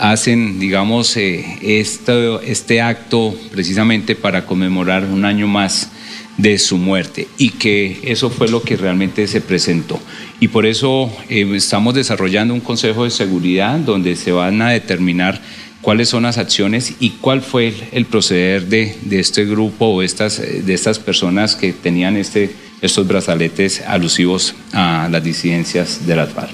hacen, 0.00 0.58
digamos, 0.58 1.16
eh, 1.16 1.60
este 1.62 2.80
acto 2.80 3.36
precisamente 3.52 4.16
para 4.16 4.44
conmemorar 4.44 5.04
un 5.04 5.24
año 5.24 5.46
más 5.46 5.92
de 6.38 6.58
su 6.58 6.76
muerte 6.76 7.28
y 7.38 7.50
que 7.50 8.00
eso 8.02 8.30
fue 8.30 8.48
lo 8.48 8.62
que 8.62 8.76
realmente 8.76 9.28
se 9.28 9.40
presentó. 9.40 10.00
Y 10.40 10.48
por 10.48 10.66
eso 10.66 11.08
eh, 11.28 11.48
estamos 11.54 11.94
desarrollando 11.94 12.52
un 12.52 12.58
Consejo 12.58 13.04
de 13.04 13.10
Seguridad 13.10 13.78
donde 13.78 14.16
se 14.16 14.32
van 14.32 14.60
a 14.60 14.70
determinar 14.70 15.40
cuáles 15.80 16.08
son 16.08 16.24
las 16.24 16.38
acciones 16.38 16.94
y 17.00 17.10
cuál 17.10 17.42
fue 17.42 17.68
el, 17.68 17.74
el 17.92 18.04
proceder 18.06 18.66
de, 18.66 18.96
de 19.02 19.20
este 19.20 19.44
grupo 19.44 19.86
o 19.86 20.02
estas, 20.02 20.38
eh, 20.38 20.62
de 20.64 20.74
estas 20.74 20.98
personas 20.98 21.56
que 21.56 21.72
tenían 21.72 22.16
este, 22.16 22.50
estos 22.80 23.06
brazaletes 23.06 23.82
alusivos 23.86 24.54
a 24.72 25.08
las 25.10 25.22
disidencias 25.22 26.06
de 26.06 26.16
las 26.16 26.32
FARC. 26.32 26.50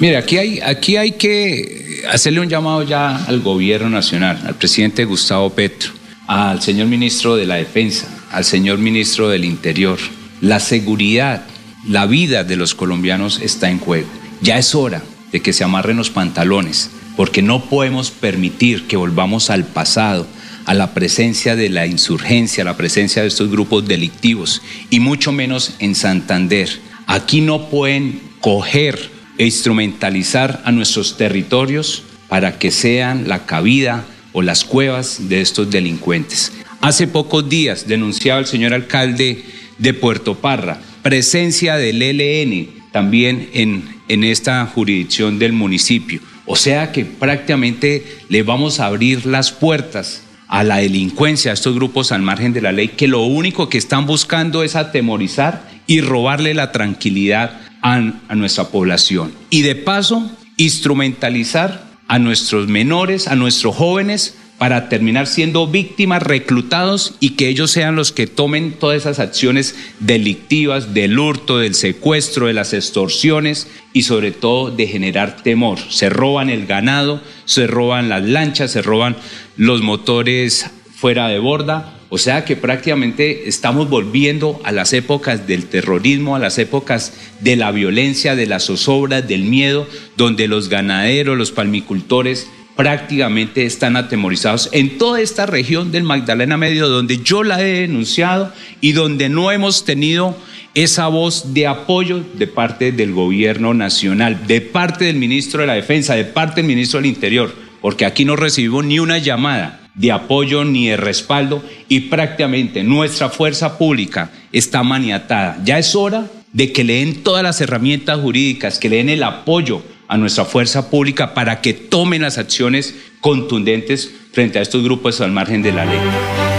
Mire, 0.00 0.16
aquí 0.16 0.38
hay, 0.38 0.60
aquí 0.60 0.96
hay 0.96 1.12
que 1.12 2.02
hacerle 2.10 2.40
un 2.40 2.48
llamado 2.48 2.84
ya 2.84 3.16
al 3.24 3.40
gobierno 3.40 3.90
nacional, 3.90 4.40
al 4.46 4.54
presidente 4.54 5.04
Gustavo 5.04 5.50
Petro, 5.50 5.90
al 6.28 6.62
señor 6.62 6.86
ministro 6.86 7.34
de 7.34 7.46
la 7.46 7.56
Defensa, 7.56 8.06
al 8.30 8.44
señor 8.44 8.78
ministro 8.78 9.28
del 9.28 9.44
Interior. 9.44 9.98
La 10.40 10.60
seguridad, 10.60 11.44
la 11.88 12.06
vida 12.06 12.44
de 12.44 12.54
los 12.54 12.76
colombianos 12.76 13.40
está 13.42 13.70
en 13.70 13.80
juego. 13.80 14.06
Ya 14.40 14.56
es 14.56 14.76
hora 14.76 15.02
de 15.32 15.40
que 15.40 15.52
se 15.52 15.64
amarren 15.64 15.96
los 15.96 16.10
pantalones, 16.10 16.90
porque 17.18 17.42
no 17.42 17.64
podemos 17.64 18.12
permitir 18.12 18.86
que 18.86 18.96
volvamos 18.96 19.50
al 19.50 19.64
pasado, 19.64 20.24
a 20.66 20.74
la 20.74 20.94
presencia 20.94 21.56
de 21.56 21.68
la 21.68 21.84
insurgencia, 21.88 22.62
a 22.62 22.64
la 22.64 22.76
presencia 22.76 23.22
de 23.22 23.28
estos 23.28 23.50
grupos 23.50 23.88
delictivos, 23.88 24.62
y 24.88 25.00
mucho 25.00 25.32
menos 25.32 25.74
en 25.80 25.96
Santander. 25.96 26.68
Aquí 27.08 27.40
no 27.40 27.70
pueden 27.70 28.20
coger 28.38 29.10
e 29.36 29.46
instrumentalizar 29.46 30.62
a 30.64 30.70
nuestros 30.70 31.16
territorios 31.16 32.04
para 32.28 32.56
que 32.56 32.70
sean 32.70 33.26
la 33.26 33.46
cabida 33.46 34.04
o 34.32 34.40
las 34.40 34.62
cuevas 34.62 35.28
de 35.28 35.40
estos 35.40 35.68
delincuentes. 35.72 36.52
Hace 36.82 37.08
pocos 37.08 37.48
días 37.48 37.88
denunciaba 37.88 38.38
el 38.38 38.46
señor 38.46 38.74
alcalde 38.74 39.44
de 39.78 39.92
Puerto 39.92 40.36
Parra 40.36 40.82
presencia 41.02 41.78
del 41.78 42.00
ELN 42.00 42.68
también 42.92 43.50
en, 43.54 43.82
en 44.06 44.22
esta 44.22 44.64
jurisdicción 44.66 45.40
del 45.40 45.52
municipio. 45.52 46.20
O 46.50 46.56
sea 46.56 46.92
que 46.92 47.04
prácticamente 47.04 48.20
le 48.30 48.42
vamos 48.42 48.80
a 48.80 48.86
abrir 48.86 49.26
las 49.26 49.52
puertas 49.52 50.22
a 50.48 50.64
la 50.64 50.78
delincuencia, 50.78 51.50
a 51.50 51.54
estos 51.54 51.74
grupos 51.74 52.10
al 52.10 52.22
margen 52.22 52.54
de 52.54 52.62
la 52.62 52.72
ley, 52.72 52.88
que 52.88 53.06
lo 53.06 53.20
único 53.24 53.68
que 53.68 53.76
están 53.76 54.06
buscando 54.06 54.62
es 54.62 54.74
atemorizar 54.74 55.68
y 55.86 56.00
robarle 56.00 56.54
la 56.54 56.72
tranquilidad 56.72 57.60
a, 57.82 57.96
a 58.28 58.34
nuestra 58.34 58.68
población. 58.68 59.30
Y 59.50 59.60
de 59.60 59.74
paso, 59.74 60.30
instrumentalizar 60.56 61.86
a 62.08 62.18
nuestros 62.18 62.66
menores, 62.66 63.28
a 63.28 63.36
nuestros 63.36 63.76
jóvenes, 63.76 64.37
para 64.58 64.88
terminar 64.88 65.28
siendo 65.28 65.68
víctimas, 65.68 66.22
reclutados 66.22 67.14
y 67.20 67.30
que 67.30 67.48
ellos 67.48 67.70
sean 67.70 67.94
los 67.94 68.10
que 68.10 68.26
tomen 68.26 68.72
todas 68.72 68.98
esas 68.98 69.20
acciones 69.20 69.76
delictivas 70.00 70.92
del 70.94 71.18
hurto, 71.18 71.58
del 71.58 71.74
secuestro, 71.74 72.48
de 72.48 72.54
las 72.54 72.74
extorsiones 72.74 73.68
y 73.92 74.02
sobre 74.02 74.32
todo 74.32 74.70
de 74.72 74.88
generar 74.88 75.42
temor. 75.42 75.78
Se 75.88 76.10
roban 76.10 76.50
el 76.50 76.66
ganado, 76.66 77.22
se 77.44 77.68
roban 77.68 78.08
las 78.08 78.24
lanchas, 78.24 78.72
se 78.72 78.82
roban 78.82 79.16
los 79.56 79.80
motores 79.82 80.66
fuera 80.94 81.28
de 81.28 81.38
borda. 81.38 81.94
O 82.10 82.18
sea 82.18 82.44
que 82.44 82.56
prácticamente 82.56 83.48
estamos 83.48 83.90
volviendo 83.90 84.60
a 84.64 84.72
las 84.72 84.94
épocas 84.94 85.46
del 85.46 85.66
terrorismo, 85.66 86.34
a 86.34 86.38
las 86.38 86.58
épocas 86.58 87.12
de 87.40 87.54
la 87.54 87.70
violencia, 87.70 88.34
de 88.34 88.46
las 88.46 88.64
zozobras, 88.64 89.28
del 89.28 89.42
miedo, 89.42 89.86
donde 90.16 90.48
los 90.48 90.70
ganaderos, 90.70 91.36
los 91.36 91.52
palmicultores 91.52 92.48
prácticamente 92.78 93.64
están 93.64 93.96
atemorizados 93.96 94.68
en 94.70 94.98
toda 94.98 95.20
esta 95.20 95.46
región 95.46 95.90
del 95.90 96.04
Magdalena 96.04 96.56
Medio, 96.56 96.88
donde 96.88 97.18
yo 97.24 97.42
la 97.42 97.60
he 97.60 97.80
denunciado 97.80 98.52
y 98.80 98.92
donde 98.92 99.28
no 99.28 99.50
hemos 99.50 99.84
tenido 99.84 100.36
esa 100.74 101.08
voz 101.08 101.54
de 101.54 101.66
apoyo 101.66 102.22
de 102.34 102.46
parte 102.46 102.92
del 102.92 103.10
gobierno 103.10 103.74
nacional, 103.74 104.46
de 104.46 104.60
parte 104.60 105.06
del 105.06 105.16
ministro 105.16 105.62
de 105.62 105.66
la 105.66 105.72
Defensa, 105.72 106.14
de 106.14 106.24
parte 106.24 106.60
del 106.60 106.68
ministro 106.68 107.00
del 107.00 107.10
Interior, 107.10 107.52
porque 107.80 108.06
aquí 108.06 108.24
no 108.24 108.36
recibimos 108.36 108.84
ni 108.84 109.00
una 109.00 109.18
llamada 109.18 109.80
de 109.96 110.12
apoyo 110.12 110.64
ni 110.64 110.86
de 110.86 110.96
respaldo 110.96 111.64
y 111.88 112.02
prácticamente 112.02 112.84
nuestra 112.84 113.28
fuerza 113.28 113.76
pública 113.76 114.30
está 114.52 114.84
maniatada. 114.84 115.60
Ya 115.64 115.80
es 115.80 115.96
hora 115.96 116.30
de 116.52 116.70
que 116.70 116.84
le 116.84 117.04
den 117.04 117.24
todas 117.24 117.42
las 117.42 117.60
herramientas 117.60 118.20
jurídicas, 118.20 118.78
que 118.78 118.88
le 118.88 118.98
den 118.98 119.08
el 119.08 119.24
apoyo 119.24 119.82
a 120.08 120.16
nuestra 120.16 120.44
fuerza 120.44 120.90
pública 120.90 121.34
para 121.34 121.60
que 121.60 121.74
tomen 121.74 122.22
las 122.22 122.38
acciones 122.38 122.94
contundentes 123.20 124.10
frente 124.32 124.58
a 124.58 124.62
estos 124.62 124.82
grupos 124.82 125.20
al 125.20 125.32
margen 125.32 125.62
de 125.62 125.72
la 125.72 125.84
ley. 125.84 126.57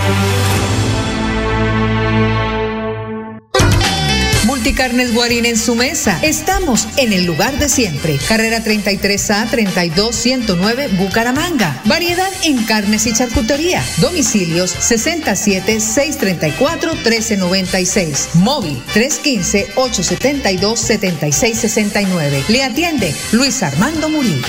Multicarnes 4.70 5.16
Guarín 5.16 5.48
en 5.48 5.58
su 5.58 5.74
mesa. 5.74 6.20
Estamos 6.22 6.88
en 6.98 7.12
el 7.12 7.26
lugar 7.26 7.58
de 7.58 7.68
siempre. 7.68 8.20
Carrera 8.28 8.64
33A 8.64 9.50
32109 9.50 10.90
Bucaramanga. 10.90 11.82
Variedad 11.86 12.30
en 12.44 12.64
carnes 12.66 13.08
y 13.08 13.14
charcutería. 13.14 13.82
Domicilios 13.98 14.70
67 14.70 15.80
634 15.80 16.92
1396. 16.94 18.30
Móvil 18.36 18.80
315 18.94 19.72
872 19.76 20.80
7669. 20.80 22.44
Le 22.50 22.64
atiende 22.64 23.12
Luis 23.32 23.64
Armando 23.64 24.08
Murillo. 24.08 24.46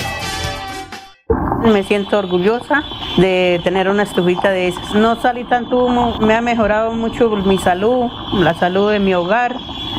Me 1.63 1.83
siento 1.83 2.19
orgullosa 2.19 2.83
de 3.17 3.59
tener 3.63 3.89
una 3.89 4.03
estufita 4.03 4.51
de 4.51 4.67
esas. 4.67 4.93
No 4.93 5.19
salí 5.19 5.45
tanto 5.45 5.83
humo, 5.83 6.19
me 6.19 6.35
ha 6.35 6.41
mejorado 6.41 6.91
mucho 6.93 7.29
mi 7.37 7.57
salud, 7.57 8.05
la 8.33 8.53
salud 8.53 8.91
de 8.91 8.99
mi 8.99 9.15
hogar. 9.15 9.55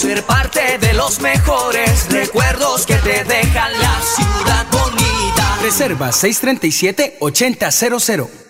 Ser 0.00 0.22
parte 0.22 0.78
de 0.78 0.94
los 0.94 1.20
mejores 1.20 2.10
recuerdos 2.10 2.86
que 2.86 2.94
te 2.94 3.22
dejan 3.22 3.70
la 3.72 4.00
ciudad 4.16 4.66
bonita. 4.72 5.58
Reserva 5.60 6.08
637-8000. 6.08 8.49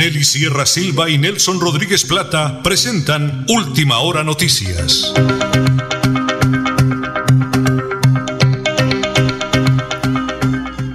Nelly 0.00 0.24
Sierra 0.24 0.64
Silva 0.64 1.10
y 1.10 1.18
Nelson 1.18 1.60
Rodríguez 1.60 2.06
Plata 2.06 2.62
presentan 2.62 3.44
Última 3.50 3.98
Hora 3.98 4.24
Noticias. 4.24 5.12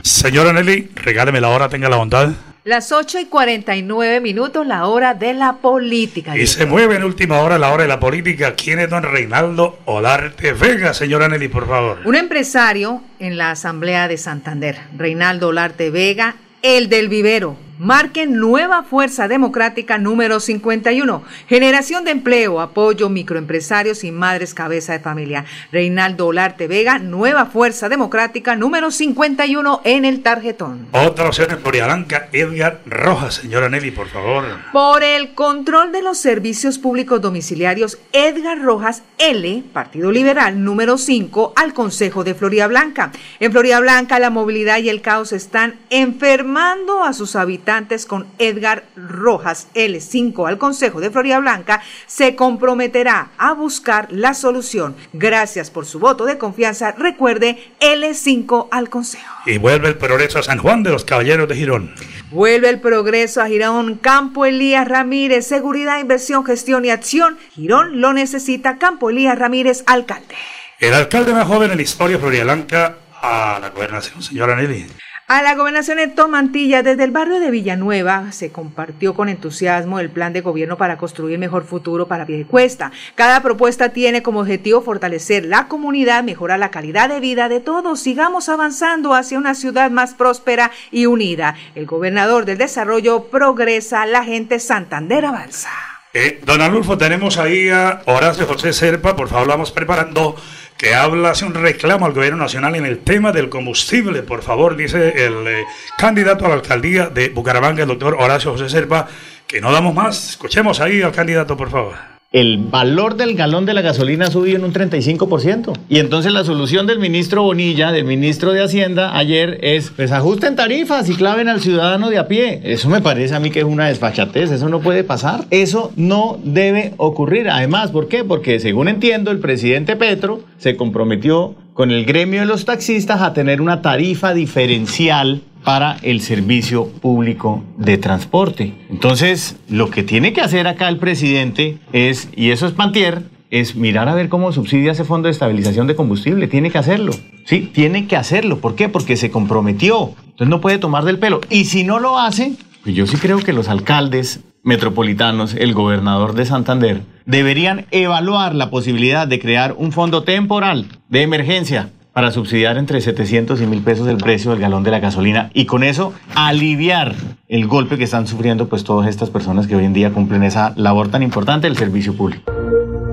Señora 0.01 0.53
Nelly, 0.53 0.89
regáleme 0.95 1.39
la 1.39 1.49
hora, 1.49 1.69
tenga 1.69 1.87
la 1.87 1.97
bondad. 1.97 2.31
Las 2.63 2.91
8 2.91 3.19
y 3.19 3.25
49 3.25 4.21
minutos, 4.21 4.65
la 4.65 4.87
hora 4.87 5.13
de 5.13 5.35
la 5.35 5.57
política. 5.57 6.35
Y 6.35 6.47
se 6.47 6.65
mueve 6.65 6.95
en 6.95 7.03
última 7.03 7.41
hora 7.41 7.59
la 7.59 7.71
hora 7.71 7.83
de 7.83 7.89
la 7.89 7.99
política. 7.99 8.55
¿Quién 8.55 8.79
es 8.79 8.89
don 8.89 9.03
Reinaldo 9.03 9.77
Olarte 9.85 10.53
Vega, 10.53 10.95
señora 10.95 11.29
Nelly, 11.29 11.47
por 11.47 11.67
favor? 11.67 11.99
Un 12.05 12.15
empresario 12.15 13.03
en 13.19 13.37
la 13.37 13.51
Asamblea 13.51 14.07
de 14.07 14.17
Santander, 14.17 14.79
Reinaldo 14.97 15.49
Olarte 15.49 15.91
Vega, 15.91 16.37
el 16.63 16.89
del 16.89 17.07
vivero, 17.07 17.55
marquen 17.79 18.39
Nueva 18.39 18.83
Fuerza 18.83 19.27
Democrática 19.27 19.97
número 19.97 20.39
51. 20.39 21.23
Generación 21.47 22.05
de 22.05 22.11
empleo, 22.11 22.61
apoyo 22.61 23.09
microempresarios 23.09 24.03
y 24.03 24.11
madres 24.11 24.53
cabeza 24.53 24.93
de 24.93 24.99
familia. 24.99 25.45
Reinaldo 25.71 26.27
Olarte 26.27 26.67
Vega, 26.67 26.99
Nueva 26.99 27.47
Fuerza 27.47 27.89
Democrática 27.89 28.55
número 28.55 28.91
51 28.91 29.81
en 29.83 30.05
el 30.05 30.21
tarjetón. 30.21 30.87
Otra 30.91 31.27
opción 31.27 31.51
en 31.51 31.59
Florida 31.59 31.85
Blanca, 31.85 32.29
Edgar 32.31 32.81
Rojas. 32.85 33.35
Señora 33.35 33.69
Nelly, 33.69 33.91
por 33.91 34.07
favor. 34.07 34.45
Por 34.71 35.03
el 35.03 35.33
control 35.33 35.91
de 35.91 36.01
los 36.01 36.17
servicios 36.17 36.79
públicos 36.79 37.21
domiciliarios, 37.21 37.97
Edgar 38.13 38.61
Rojas 38.61 39.03
L, 39.17 39.63
Partido 39.73 40.11
Liberal 40.11 40.63
número 40.63 40.97
5, 40.97 41.53
al 41.55 41.73
Consejo 41.73 42.23
de 42.23 42.35
Florida 42.35 42.67
Blanca. 42.67 43.11
En 43.39 43.51
Florida 43.51 43.79
Blanca, 43.79 44.19
la 44.19 44.29
movilidad 44.29 44.79
y 44.79 44.89
el 44.89 45.01
caos 45.01 45.33
están 45.33 45.75
enfermando 45.89 47.03
a 47.03 47.13
sus 47.13 47.35
habitantes 47.35 47.64
con 48.07 48.27
Edgar 48.37 48.83
Rojas 48.95 49.67
L5 49.73 50.47
al 50.47 50.57
Consejo 50.57 50.99
de 50.99 51.09
Florida 51.09 51.39
Blanca. 51.39 51.81
Se 52.05 52.35
comprometerá 52.35 53.31
a 53.37 53.53
buscar 53.53 54.07
la 54.11 54.35
solución. 54.35 54.95
Gracias 55.13 55.71
por 55.71 55.85
su 55.85 55.99
voto 55.99 56.25
de 56.25 56.37
confianza. 56.37 56.91
Recuerde 56.91 57.57
L5 57.79 58.67
al 58.71 58.89
Consejo. 58.89 59.33
Y 59.47 59.57
vuelve 59.57 59.87
el 59.87 59.97
progreso 59.97 60.37
a 60.37 60.43
San 60.43 60.59
Juan 60.59 60.83
de 60.83 60.91
los 60.91 61.05
Caballeros 61.05 61.49
de 61.49 61.55
Girón. 61.55 61.95
Vuelve 62.29 62.69
el 62.69 62.79
progreso 62.79 63.41
a 63.41 63.47
Girón. 63.47 63.95
Campo 63.95 64.45
Elías 64.45 64.87
Ramírez, 64.87 65.47
seguridad, 65.47 65.99
inversión, 65.99 66.45
gestión 66.45 66.85
y 66.85 66.91
acción. 66.91 67.37
Girón 67.55 67.99
lo 67.99 68.13
necesita. 68.13 68.77
Campo 68.77 69.09
Elías 69.09 69.39
Ramírez, 69.39 69.83
alcalde. 69.87 70.35
El 70.79 70.93
alcalde 70.93 71.33
más 71.33 71.47
joven 71.47 71.71
en 71.71 71.77
la 71.77 71.83
historia 71.83 72.17
de 72.17 72.21
Florida 72.21 72.43
Blanca 72.43 72.97
a 73.21 73.57
la 73.59 73.69
gobernación, 73.69 74.21
señora 74.21 74.55
Nelly. 74.55 74.85
A 75.27 75.41
la 75.41 75.55
gobernación 75.55 75.97
de 75.97 76.07
Tomantilla, 76.07 76.83
desde 76.83 77.03
el 77.03 77.09
barrio 77.09 77.39
de 77.39 77.49
Villanueva, 77.49 78.31
se 78.31 78.51
compartió 78.51 79.15
con 79.15 79.27
entusiasmo 79.27 79.99
el 79.99 80.11
plan 80.11 80.33
de 80.33 80.41
gobierno 80.41 80.77
para 80.77 80.99
construir 80.99 81.39
mejor 81.39 81.65
futuro 81.65 82.07
para 82.07 82.27
Piedecuesta. 82.27 82.91
Cada 83.15 83.41
propuesta 83.41 83.89
tiene 83.89 84.21
como 84.21 84.41
objetivo 84.41 84.81
fortalecer 84.81 85.45
la 85.45 85.67
comunidad, 85.67 86.23
mejorar 86.23 86.59
la 86.59 86.69
calidad 86.69 87.09
de 87.09 87.21
vida 87.21 87.49
de 87.49 87.59
todos. 87.59 88.01
Sigamos 88.01 88.49
avanzando 88.49 89.15
hacia 89.15 89.39
una 89.39 89.55
ciudad 89.55 89.89
más 89.89 90.13
próspera 90.13 90.69
y 90.91 91.07
unida. 91.07 91.55
El 91.73 91.87
gobernador 91.87 92.45
del 92.45 92.59
desarrollo 92.59 93.23
progresa, 93.23 94.05
la 94.05 94.23
gente 94.23 94.59
Santander 94.59 95.25
avanza. 95.25 95.71
Eh, 96.13 96.39
don 96.45 96.61
Alulfo, 96.61 96.99
tenemos 96.99 97.39
ahí 97.39 97.67
a 97.69 98.03
Horacio 98.05 98.45
José 98.45 98.71
Serpa, 98.73 99.15
por 99.15 99.27
favor, 99.27 99.47
vamos 99.47 99.71
preparando 99.71 100.35
que 100.77 100.93
habla, 100.93 101.31
hace 101.31 101.45
un 101.45 101.53
reclamo 101.53 102.05
al 102.05 102.13
gobierno 102.13 102.37
nacional 102.37 102.75
en 102.75 102.85
el 102.85 102.99
tema 102.99 103.31
del 103.31 103.49
combustible. 103.49 104.23
Por 104.23 104.41
favor, 104.41 104.75
dice 104.75 105.25
el 105.25 105.47
eh, 105.47 105.65
candidato 105.97 106.45
a 106.45 106.49
la 106.49 106.55
alcaldía 106.55 107.07
de 107.07 107.29
Bucaramanga, 107.29 107.83
el 107.83 107.89
doctor 107.89 108.15
Horacio 108.19 108.51
José 108.51 108.69
Serpa, 108.69 109.07
que 109.47 109.61
no 109.61 109.71
damos 109.71 109.93
más. 109.93 110.31
Escuchemos 110.31 110.79
ahí 110.79 111.01
al 111.01 111.11
candidato, 111.11 111.55
por 111.55 111.69
favor 111.69 112.14
el 112.35 112.57
valor 112.57 113.15
del 113.15 113.33
galón 113.35 113.65
de 113.65 113.73
la 113.73 113.81
gasolina 113.81 114.25
ha 114.25 114.29
subido 114.29 114.57
en 114.57 114.65
un 114.65 114.73
35%. 114.73 115.71
Y 115.87 115.99
entonces 115.99 116.33
la 116.33 116.43
solución 116.43 116.85
del 116.85 116.99
ministro 116.99 117.43
Bonilla, 117.43 117.93
del 117.93 118.03
ministro 118.03 118.51
de 118.51 118.61
Hacienda, 118.61 119.17
ayer 119.17 119.57
es, 119.61 119.89
pues 119.91 120.11
ajusten 120.11 120.57
tarifas 120.57 121.09
y 121.09 121.15
claven 121.15 121.47
al 121.47 121.61
ciudadano 121.61 122.09
de 122.09 122.17
a 122.17 122.27
pie. 122.27 122.59
Eso 122.65 122.89
me 122.89 122.99
parece 122.99 123.35
a 123.35 123.39
mí 123.39 123.51
que 123.51 123.59
es 123.59 123.65
una 123.65 123.87
desfachatez, 123.87 124.51
eso 124.51 124.67
no 124.67 124.81
puede 124.81 125.05
pasar. 125.05 125.45
Eso 125.49 125.93
no 125.95 126.37
debe 126.43 126.93
ocurrir. 126.97 127.49
Además, 127.49 127.91
¿por 127.91 128.09
qué? 128.09 128.25
Porque 128.25 128.59
según 128.59 128.89
entiendo, 128.89 129.31
el 129.31 129.39
presidente 129.39 129.95
Petro 129.95 130.41
se 130.57 130.75
comprometió 130.75 131.55
con 131.75 131.91
el 131.91 132.05
gremio 132.05 132.39
de 132.39 132.45
los 132.45 132.63
taxistas 132.63 133.21
a 133.21 133.33
tener 133.33 133.61
una 133.61 133.81
tarifa 133.81 134.33
diferencial 134.33 135.41
para 135.65 135.97
el 136.03 136.21
servicio 136.21 136.87
público 136.87 137.65
de 137.77 137.97
transporte. 137.97 138.73
Entonces, 138.89 139.57
lo 139.67 139.89
que 139.89 140.01
tiene 140.01 140.31
que 140.31 140.39
hacer 140.39 140.67
acá 140.67 140.87
el 140.87 140.99
presidente 140.99 141.77
es, 141.91 142.29
y 142.33 142.51
eso 142.51 142.65
es 142.65 142.71
Pantier, 142.71 143.23
es 143.51 143.75
mirar 143.75 144.07
a 144.07 144.15
ver 144.15 144.29
cómo 144.29 144.53
subsidia 144.53 144.93
ese 144.93 145.03
fondo 145.03 145.27
de 145.27 145.33
estabilización 145.33 145.85
de 145.85 145.97
combustible. 145.97 146.47
Tiene 146.47 146.71
que 146.71 146.77
hacerlo. 146.77 147.11
Sí, 147.45 147.69
tiene 147.73 148.07
que 148.07 148.15
hacerlo. 148.15 148.59
¿Por 148.59 148.75
qué? 148.75 148.87
Porque 148.87 149.17
se 149.17 149.29
comprometió. 149.29 150.13
Entonces 150.23 150.47
no 150.47 150.61
puede 150.61 150.77
tomar 150.77 151.03
del 151.03 151.19
pelo. 151.19 151.41
Y 151.49 151.65
si 151.65 151.83
no 151.83 151.99
lo 151.99 152.17
hace, 152.17 152.53
pues 152.83 152.95
yo 152.95 153.05
sí 153.05 153.17
creo 153.17 153.39
que 153.39 153.51
los 153.51 153.67
alcaldes 153.67 154.39
metropolitanos, 154.65 155.53
el 155.53 155.73
gobernador 155.73 156.33
de 156.33 156.45
Santander, 156.45 157.03
deberían 157.25 157.85
evaluar 157.91 158.53
la 158.53 158.69
posibilidad 158.69 159.27
de 159.27 159.39
crear 159.39 159.75
un 159.77 159.93
fondo 159.93 160.23
temporal 160.23 160.87
de 161.07 161.21
emergencia 161.21 161.89
para 162.11 162.31
subsidiar 162.31 162.77
entre 162.77 163.01
700 163.01 163.61
y 163.61 163.67
1000 163.67 163.81
pesos 163.81 164.07
el 164.07 164.17
precio 164.17 164.51
del 164.51 164.59
galón 164.59 164.83
de 164.83 164.91
la 164.91 164.99
gasolina 164.99 165.51
y 165.53 165.65
con 165.65 165.83
eso 165.83 166.13
aliviar 166.33 167.13
el 167.47 167.67
golpe 167.67 167.97
que 167.97 168.05
están 168.05 168.25
sufriendo 168.25 168.67
pues 168.67 168.83
todas 168.83 169.07
estas 169.07 169.29
personas 169.29 169.67
que 169.67 169.75
hoy 169.75 169.85
en 169.85 169.93
día 169.93 170.11
cumplen 170.11 170.43
esa 170.43 170.73
labor 170.77 171.09
tan 171.09 171.23
importante 171.23 171.67
del 171.67 171.77
servicio 171.77 172.15
público. 172.15 172.51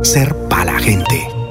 Ser 0.02 0.34
para 0.48 0.72
la 0.72 0.78
gente. 0.78 1.41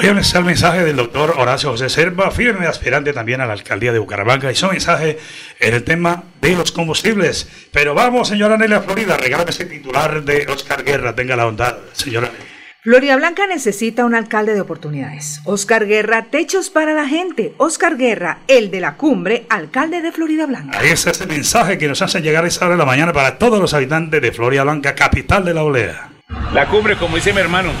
Voy 0.00 0.06
a 0.06 0.12
empezar 0.12 0.38
el 0.38 0.46
mensaje 0.46 0.82
del 0.82 0.96
doctor 0.96 1.34
Horacio 1.36 1.72
José 1.72 1.90
Serva, 1.90 2.30
firme 2.30 2.66
aspirante 2.66 3.12
también 3.12 3.42
a 3.42 3.46
la 3.46 3.52
alcaldía 3.52 3.92
de 3.92 3.98
Bucaramanga, 3.98 4.50
y 4.50 4.54
su 4.54 4.66
mensaje 4.66 5.18
en 5.58 5.74
el 5.74 5.84
tema 5.84 6.22
de 6.40 6.56
los 6.56 6.72
combustibles. 6.72 7.46
Pero 7.70 7.92
vamos, 7.92 8.28
señora 8.28 8.56
Nelia 8.56 8.80
Florida, 8.80 9.18
regálame 9.18 9.50
ese 9.50 9.66
titular 9.66 10.24
de 10.24 10.46
Oscar 10.48 10.84
Guerra, 10.84 11.14
tenga 11.14 11.36
la 11.36 11.44
bondad, 11.44 11.76
señora 11.92 12.28
Nelia. 12.28 12.46
Florida 12.82 13.16
Blanca 13.16 13.46
necesita 13.46 14.06
un 14.06 14.14
alcalde 14.14 14.54
de 14.54 14.62
oportunidades. 14.62 15.42
Oscar 15.44 15.86
Guerra, 15.86 16.28
techos 16.30 16.70
para 16.70 16.94
la 16.94 17.06
gente. 17.06 17.52
Oscar 17.58 17.98
Guerra, 17.98 18.38
el 18.48 18.70
de 18.70 18.80
la 18.80 18.94
cumbre, 18.94 19.44
alcalde 19.50 20.00
de 20.00 20.12
Florida 20.12 20.46
Blanca. 20.46 20.78
Ahí 20.78 20.88
está 20.88 21.10
ese 21.10 21.26
mensaje 21.26 21.76
que 21.76 21.88
nos 21.88 22.00
hace 22.00 22.22
llegar 22.22 22.44
a 22.44 22.48
esa 22.48 22.64
hora 22.64 22.76
de 22.76 22.78
la 22.78 22.86
mañana 22.86 23.12
para 23.12 23.36
todos 23.36 23.60
los 23.60 23.74
habitantes 23.74 24.22
de 24.22 24.32
Florida 24.32 24.62
Blanca, 24.62 24.94
capital 24.94 25.44
de 25.44 25.52
la 25.52 25.62
olea. 25.62 26.08
La 26.54 26.68
cumbre, 26.68 26.96
como 26.96 27.16
dice 27.16 27.34
mi 27.34 27.40
hermano, 27.40 27.72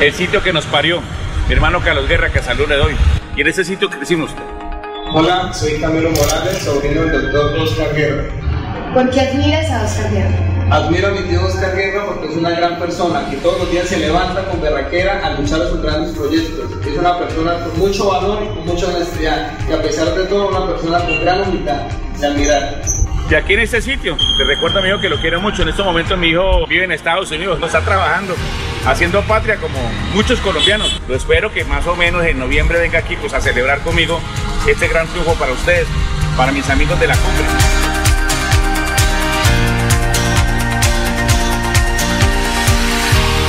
el 0.00 0.14
sitio 0.14 0.42
que 0.42 0.54
nos 0.54 0.64
parió. 0.64 1.02
Mi 1.48 1.54
hermano 1.54 1.80
Carlos 1.80 2.08
Guerra, 2.08 2.32
que 2.32 2.42
salud 2.42 2.66
le 2.68 2.74
doy. 2.74 2.96
Y 3.36 3.40
en 3.40 3.46
ese 3.46 3.64
sitio 3.64 3.88
crecimos. 3.88 4.32
Hola, 5.14 5.52
soy 5.52 5.80
Camilo 5.80 6.10
Morales, 6.10 6.58
sobrino 6.58 7.02
del 7.02 7.30
doctor 7.30 7.60
Oscar 7.60 7.94
Guerra. 7.94 8.24
¿Por 8.92 9.10
qué 9.10 9.20
admiras 9.20 9.70
a 9.70 9.84
Oscar 9.84 10.10
Guerra? 10.10 10.34
Admiro 10.70 11.06
a 11.06 11.10
mi 11.12 11.20
tío 11.28 11.46
Oscar 11.46 11.76
Guerra 11.76 12.06
porque 12.06 12.26
es 12.32 12.36
una 12.36 12.50
gran 12.50 12.80
persona 12.80 13.30
que 13.30 13.36
todos 13.36 13.60
los 13.60 13.70
días 13.70 13.86
se 13.86 13.98
levanta 13.98 14.44
con 14.46 14.60
berraquera 14.60 15.24
a 15.24 15.34
luchar 15.34 15.62
a 15.62 15.68
sus 15.68 15.80
grandes 15.80 16.16
proyectos. 16.16 16.68
Es 16.84 16.98
una 16.98 17.16
persona 17.16 17.54
con 17.60 17.78
mucho 17.78 18.08
valor 18.08 18.42
y 18.42 18.48
con 18.48 18.66
mucha 18.66 18.88
honestidad 18.88 19.52
y 19.68 19.72
a 19.72 19.80
pesar 19.80 20.12
de 20.16 20.24
todo 20.24 20.48
una 20.48 20.66
persona 20.66 20.98
con 20.98 21.20
gran 21.20 21.42
humildad. 21.42 21.82
Se 22.16 22.26
admirar. 22.26 22.82
Y 23.28 23.34
aquí 23.34 23.54
en 23.54 23.60
este 23.60 23.82
sitio, 23.82 24.16
le 24.38 24.44
recuerdo 24.44 24.78
a 24.78 24.82
mi 24.82 24.88
hijo 24.88 25.00
que 25.00 25.08
lo 25.08 25.20
quiero 25.20 25.40
mucho. 25.40 25.62
En 25.62 25.68
estos 25.68 25.84
momentos 25.84 26.16
mi 26.16 26.28
hijo 26.28 26.64
vive 26.68 26.84
en 26.84 26.92
Estados 26.92 27.30
Unidos, 27.32 27.58
no 27.58 27.66
está 27.66 27.80
trabajando, 27.80 28.36
haciendo 28.86 29.20
patria 29.22 29.56
como 29.56 29.78
muchos 30.14 30.40
colombianos. 30.40 31.02
Lo 31.08 31.16
espero 31.16 31.52
que 31.52 31.64
más 31.64 31.86
o 31.88 31.96
menos 31.96 32.24
en 32.24 32.38
noviembre 32.38 32.78
venga 32.78 33.00
aquí 33.00 33.16
pues, 33.16 33.34
a 33.34 33.40
celebrar 33.40 33.80
conmigo 33.80 34.20
este 34.68 34.86
gran 34.86 35.08
triunfo 35.08 35.34
para 35.34 35.52
ustedes, 35.52 35.88
para 36.36 36.52
mis 36.52 36.70
amigos 36.70 37.00
de 37.00 37.08
la 37.08 37.16
cumbre. 37.16 37.75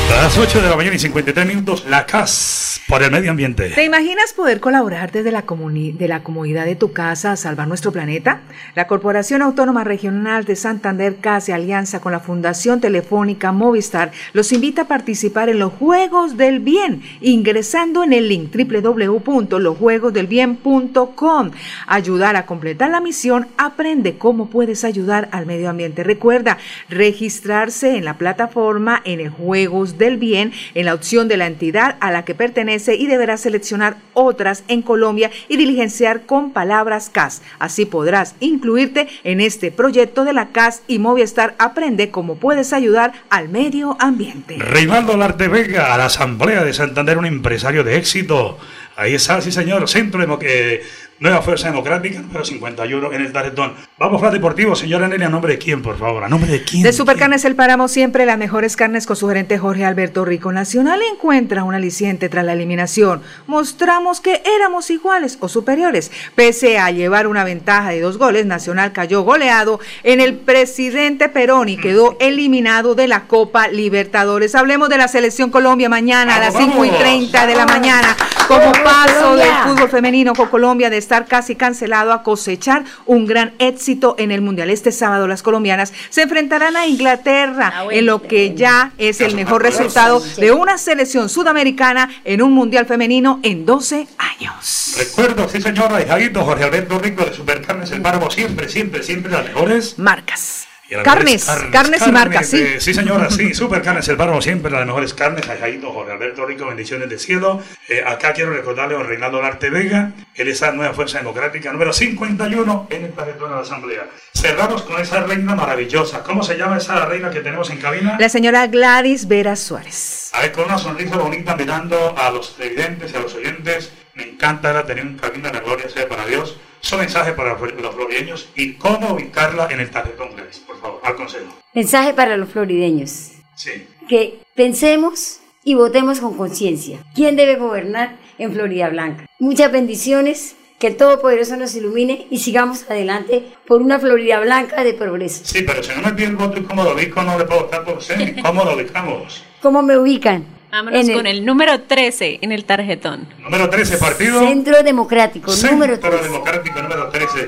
A 0.10 0.22
las 0.22 0.38
8 0.38 0.62
de 0.62 0.70
la 0.70 0.78
mañana 0.78 0.96
y 0.96 1.00
53 1.00 1.46
minutos, 1.46 1.86
la 1.88 2.06
CAS 2.06 2.80
por 2.88 3.04
el 3.04 3.12
medio 3.12 3.32
ambiente. 3.32 3.72
¿Te 3.72 3.84
imaginas 3.84 4.32
poder 4.32 4.62
colaborar 4.62 5.12
desde 5.12 5.32
la, 5.32 5.43
de 5.43 6.08
la 6.08 6.24
comodidad 6.24 6.63
de 6.65 6.78
tu 6.78 6.93
casa 6.93 7.34
a 7.34 7.36
salvar 7.36 7.67
nuestro 7.67 7.91
planeta? 7.91 8.39
La 8.76 8.88
Corporación 8.88 9.41
Autónoma 9.41 9.84
Regional 9.84 10.46
de 10.46 10.56
Santander 10.56 11.17
CAS 11.17 11.50
alianza 11.50 12.00
con 12.00 12.13
la 12.13 12.22
Fundación 12.22 12.80
Telefónica 12.80 13.52
Movistar 13.52 14.13
los 14.32 14.54
invita 14.54 14.84
a 14.84 14.88
participar 14.88 15.50
en 15.50 15.60
los 15.60 15.74
Juegos 15.74 16.38
del 16.38 16.60
Bien 16.60 17.02
ingresando 17.20 18.02
en 18.04 18.13
el 18.13 18.30
link 18.30 18.56
www.losjuegosdelbien.com. 18.56 21.52
Ayudar 21.88 22.38
a 22.38 22.46
completar 22.46 22.91
la 22.91 23.02
misión, 23.02 23.48
aprende 23.58 24.17
cómo 24.17 24.50
puedes 24.50 24.86
ayudar 24.86 25.28
al 25.32 25.46
medio 25.46 25.70
ambiente. 25.70 26.04
Recuerda 26.04 26.58
registrarse 26.89 27.98
en 27.98 28.06
la 28.06 28.17
plataforma 28.17 29.02
en 29.04 29.20
el 29.20 29.30
Juegos 29.30 29.96
del 29.97 30.17
Bien 30.17 30.51
en 30.73 30.86
la 30.86 30.93
opción 30.93 31.27
de 31.27 31.38
la 31.38 31.47
entidad 31.47 31.97
a 31.99 32.12
la 32.12 32.25
que 32.25 32.36
pertenece 32.36 32.95
y 32.95 33.07
deberá 33.07 33.38
seleccionar 33.38 33.97
otras 34.13 34.63
en 34.67 34.81
Colombia 34.81 35.31
y 35.47 35.57
diligenciar 35.57 36.25
con 36.25 36.51
palabras 36.51 37.10
CAS. 37.10 37.41
Así 37.60 37.86
podrás 37.86 38.36
incluirte 38.39 39.07
en 39.23 39.41
este 39.41 39.71
proyecto 39.71 40.25
de 40.25 40.33
la 40.33 40.49
CAS 40.49 40.81
y 40.88 40.99
Movistar 40.99 41.55
aprende 41.60 42.12
cómo 42.12 42.36
puedes 42.36 42.73
ayudar 42.73 43.13
al 43.29 43.49
medio 43.49 43.97
ambiente. 43.99 44.57
Reinaldo 44.57 45.17
Larte 45.17 45.47
Vega 45.47 45.93
a 45.93 45.97
la 45.97 46.05
Asamblea 46.05 46.63
de 46.63 46.73
Santander, 46.73 47.17
un 47.17 47.25
empresario 47.25 47.83
de 47.83 47.97
éxito. 47.97 48.57
Ahí 48.95 49.13
está, 49.13 49.41
sí 49.41 49.51
señor, 49.51 49.88
Centro 49.88 50.25
de, 50.25 50.81
Nueva 51.19 51.41
Fuerza 51.41 51.69
Democrática, 51.69 52.19
número 52.19 52.45
51 52.45 53.12
en 53.12 53.21
el 53.21 53.34
tarjetón. 53.34 53.73
Vamos 53.97 54.21
a 54.21 54.30
Deportivo, 54.30 54.75
señora 54.75 55.08
Nelly, 55.08 55.23
¿a 55.23 55.30
nombre 55.30 55.53
de 55.53 55.58
quién, 55.58 55.82
por 55.82 55.97
favor? 55.97 56.23
¿A 56.23 56.30
nombre 56.30 56.51
de 56.51 56.63
quién? 56.63 56.84
De 56.84 56.93
Supercarnes 56.93 57.43
El 57.43 57.56
Páramo, 57.56 57.88
siempre 57.88 58.27
las 58.27 58.38
mejores 58.38 58.75
carnes 58.75 59.08
con 59.08 59.15
su 59.15 59.27
gerente 59.27 59.58
Jorge 59.58 59.84
Alberto 59.84 60.25
Rico. 60.25 60.51
Nacional 60.51 60.99
encuentra 61.12 61.63
un 61.63 61.73
aliciente 61.73 62.30
tras 62.30 62.45
la 62.45 62.53
eliminación. 62.53 63.23
Mostramos 63.47 64.21
que 64.21 64.43
éramos 64.58 64.91
iguales 64.91 65.39
o 65.39 65.49
superiores. 65.49 66.12
Pese 66.36 66.77
a 66.77 66.91
llevar 66.91 67.25
una 67.25 67.43
ventaja 67.43 67.89
de 67.89 68.01
dos 68.01 68.19
goles, 68.19 68.45
Nacional 68.45 68.91
cayó 68.91 69.23
goleado 69.23 69.80
en 70.03 70.21
el 70.21 70.36
presidente 70.36 71.30
Perón 71.30 71.67
y 71.67 71.77
quedó 71.77 72.15
eliminado 72.19 72.93
de 72.93 73.08
la 73.08 73.23
Copa 73.23 73.69
Libertadores. 73.69 74.53
Hablemos 74.53 74.88
de 74.89 74.99
la 74.99 75.08
Selección 75.08 75.49
Colombia 75.49 75.89
mañana 75.89 76.36
a 76.36 76.39
las 76.39 76.56
5 76.56 76.86
y 76.86 76.91
30 76.91 77.47
de 77.47 77.56
la 77.56 77.65
mañana. 77.65 78.15
Como 78.47 78.71
paso 78.84 79.36
del 79.36 79.51
fútbol 79.65 79.89
femenino 79.89 80.34
con 80.34 80.47
Colombia 80.47 80.91
de 80.91 81.07
estar 81.08 81.26
casi 81.26 81.56
cancelado 81.56 82.12
a 82.12 82.22
cosechar 82.22 82.84
un 83.06 83.26
gran 83.26 83.54
éxito 83.60 84.15
en 84.20 84.32
el 84.32 84.41
Mundial. 84.41 84.70
Este 84.70 84.91
sábado 84.91 85.26
las 85.26 85.41
colombianas 85.41 85.93
se 86.10 86.24
enfrentarán 86.24 86.76
a 86.76 86.86
Inglaterra 86.86 87.86
en 87.89 88.06
lo 88.06 88.22
que 88.22 88.54
ya 88.56 88.91
es 88.98 89.22
el 89.22 89.34
mejor 89.34 89.63
resultado 89.63 90.22
de 90.38 90.52
una 90.52 90.78
selección 90.78 91.30
sudamericana 91.30 92.10
en 92.26 92.41
un 92.41 92.52
Mundial 92.52 92.86
femenino 92.86 93.39
en 93.43 93.65
12 93.65 94.06
años. 94.17 94.96
Recuerdo, 94.98 95.48
sí 95.48 95.62
señora, 95.62 96.02
hijadito 96.02 96.43
Jorge 96.43 96.65
Alberto 96.65 97.00
Rico 97.00 97.24
de 97.24 97.34
Supercarnes 97.34 97.91
El 97.91 98.02
Páramo, 98.02 98.30
siempre, 98.30 98.67
siempre, 98.67 99.02
siempre 99.02 99.32
las 99.32 99.46
mejores 99.46 99.98
marcas. 99.98 100.66
Carnes, 101.04 101.47
mejores 101.47 101.71
carnes 101.71 102.08
y 102.08 102.12
marcas, 102.12 102.47
sí. 102.47 102.58
eh, 102.58 102.80
sí, 102.80 102.93
señora, 102.93 103.30
sí, 103.30 103.54
super 103.56 103.82
carnes, 103.82 104.08
el 104.08 104.15
páramo 104.15 104.41
siempre, 104.41 104.71
las 104.71 104.86
mejores 104.86 105.13
carnes, 105.13 105.45
Jajaito, 105.45 105.91
Jorge 105.91 106.13
Alberto 106.13 106.45
Rico, 106.45 106.65
bendiciones 106.65 107.10
del 107.10 107.19
cielo. 107.19 107.62
Eh, 107.89 108.04
acá 108.06 108.32
quiero 108.34 108.52
recordarle 108.54 108.95
a 108.95 109.00
don 109.00 109.08
Reinaldo 109.08 109.41
Larte 109.41 109.69
Vega, 109.69 110.13
él 110.36 110.47
es 110.47 110.62
la 110.62 110.71
nueva 110.71 110.93
Fuerza 110.93 111.17
Democrática, 111.17 111.71
número 111.73 111.91
51 111.91 112.88
en 112.89 113.06
el 113.06 113.12
tarjetón 113.12 113.50
de 113.50 113.56
la 113.56 113.62
Asamblea. 113.62 114.08
Cerramos 114.34 114.84
con 114.84 115.02
esa 115.02 115.21
reina 115.23 115.56
maravillosa. 115.56 116.23
¿Cómo 116.23 116.43
se 116.43 116.58
llama 116.58 116.78
esa 116.78 117.06
reina 117.06 117.32
que 117.32 117.41
tenemos 117.41 117.69
en 117.69 117.80
cabina? 117.80 118.17
La 118.19 118.30
señora 118.30 118.67
Gladys 118.67 119.28
Vera 119.28 119.56
Suárez. 119.56 120.30
A 120.34 120.41
ver, 120.41 120.52
con 120.52 120.65
una 120.65 120.78
sonrisa 120.78 121.17
bonita 121.17 121.56
mirando 121.56 122.15
a 122.17 122.30
los 122.30 122.56
televidentes 122.56 123.12
y 123.12 123.15
a 123.15 123.19
los 123.19 123.34
oyentes. 123.34 123.91
Me 124.13 124.23
encanta 124.23 124.86
tener 124.86 125.04
en 125.06 125.17
cabina, 125.17 125.52
la 125.52 125.60
gloria 125.60 125.89
sea 125.89 126.08
para 126.08 126.26
Dios. 126.26 126.58
Su 126.88 126.97
mensaje 126.97 127.34
para 127.34 127.50
los 127.50 127.60
florideños 127.95 128.47
y 128.56 128.76
cómo 128.76 129.12
ubicarla 129.12 129.67
en 129.69 129.82
el 129.82 129.91
tarjetón, 129.91 130.30
Gladys, 130.34 130.60
por 130.60 130.80
favor, 130.80 131.02
al 131.04 131.15
consejo. 131.17 131.54
Mensaje 131.73 132.13
para 132.13 132.38
los 132.38 132.47
florideños. 132.47 133.32
Sí. 133.56 133.86
Que 134.08 134.39
pensemos 134.56 135.41
y 135.65 135.76
votemos 135.76 136.21
con 136.21 136.38
conciencia. 136.38 137.00
¿Quién 137.13 137.36
debe 137.36 137.58
gobernar 137.58 138.15
en 138.38 138.54
Florida 138.54 138.88
Blanca? 138.88 139.26
Muchas 139.38 139.69
bendiciones. 139.69 140.56
Que 140.80 140.88
el 140.88 140.95
Todopoderoso 140.95 141.58
nos 141.58 141.76
ilumine 141.76 142.28
y 142.30 142.38
sigamos 142.38 142.89
adelante 142.89 143.43
por 143.65 143.82
una 143.82 144.00
Florida 144.00 144.39
Blanca 144.39 144.82
de 144.86 144.93
progreso. 144.93 145.43
Sí, 145.43 145.63
pero 145.63 145.84
si 145.84 145.91
no 145.93 146.04
me 146.04 146.13
pide 146.13 146.28
el 146.28 146.38
voto 146.38 146.58
y 146.58 146.63
cómo 146.63 146.84
lo 146.86 146.93
ubico, 146.93 147.21
no 147.21 147.38
le 147.38 147.43
puedo 147.43 147.63
votar 147.63 147.84
por 147.84 147.97
usted. 147.97 148.39
¿Cómo 148.41 148.63
lo 148.63 148.76
ubicamos? 148.76 149.43
¿Cómo 149.62 149.82
me 149.82 149.97
ubican? 149.97 150.45
Vámonos 150.71 150.99
En 151.01 151.10
el- 151.10 151.15
con 151.15 151.27
el 151.27 151.45
número 151.45 151.82
13 151.82 152.39
en 152.41 152.51
el 152.51 152.65
tarjetón. 152.65 153.27
Número 153.39 153.69
13, 153.69 153.97
partido. 153.97 154.39
Centro 154.41 154.84
Democrático, 154.84 155.51
número 155.71 155.93
Centro 155.95 156.21
Democrático, 156.21 156.82
número 156.82 157.08
13. 157.10 157.39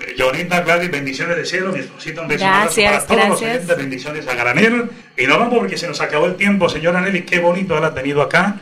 Eh, 0.00 0.14
Jonita, 0.18 0.62
Gladys, 0.62 0.90
bendiciones 0.90 1.36
del 1.36 1.46
cielo, 1.46 1.70
mi 1.70 1.80
esposito, 1.80 2.22
un 2.22 2.28
beso 2.28 2.44
Gracias, 2.44 3.04
para 3.04 3.06
todos 3.06 3.18
los 3.28 3.40
gracias. 3.40 3.50
oyentes, 3.56 3.76
bendiciones 3.76 4.26
a 4.26 4.34
granel. 4.34 4.90
Y 5.18 5.26
nos 5.26 5.38
vamos 5.38 5.58
porque 5.58 5.76
se 5.76 5.86
nos 5.86 6.00
acabó 6.00 6.26
el 6.26 6.36
tiempo, 6.36 6.68
señora 6.68 7.00
Nelly, 7.02 7.22
qué 7.22 7.38
bonito 7.40 7.74
haberla 7.76 7.94
tenido 7.94 8.22
acá. 8.22 8.56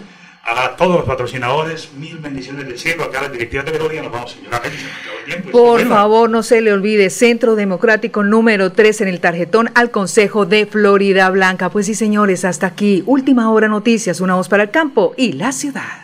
A 0.46 0.76
todos 0.76 0.96
los 0.96 1.04
patrocinadores, 1.04 1.92
mil 1.94 2.18
bendiciones 2.18 2.66
del 2.66 2.78
cielo, 2.78 3.04
acá 3.04 3.20
a 3.20 3.22
la 3.22 3.28
directiva 3.30 3.62
de 3.62 3.72
Verodia, 3.72 4.02
nos 4.02 4.12
vamos, 4.12 4.32
señora 4.32 4.60
Nelly, 4.62 4.76
se 4.76 4.84
nos 4.84 4.92
acabó 4.92 5.18
el 5.18 5.24
tiempo. 5.24 5.50
Por 5.52 5.88
favor, 5.88 6.28
no 6.28 6.42
se 6.42 6.60
le 6.60 6.72
olvide, 6.72 7.08
Centro 7.08 7.54
Democrático 7.54 8.22
número 8.22 8.70
3 8.70 9.00
en 9.02 9.08
el 9.08 9.20
tarjetón 9.20 9.70
al 9.74 9.90
Consejo 9.90 10.44
de 10.44 10.66
Florida 10.66 11.30
Blanca. 11.30 11.70
Pues 11.70 11.86
sí, 11.86 11.94
señores, 11.94 12.44
hasta 12.44 12.66
aquí. 12.66 13.02
Última 13.06 13.50
hora 13.50 13.68
noticias, 13.68 14.20
una 14.20 14.34
voz 14.34 14.50
para 14.50 14.64
el 14.64 14.70
campo 14.70 15.14
y 15.16 15.32
la 15.32 15.52
ciudad. 15.52 16.03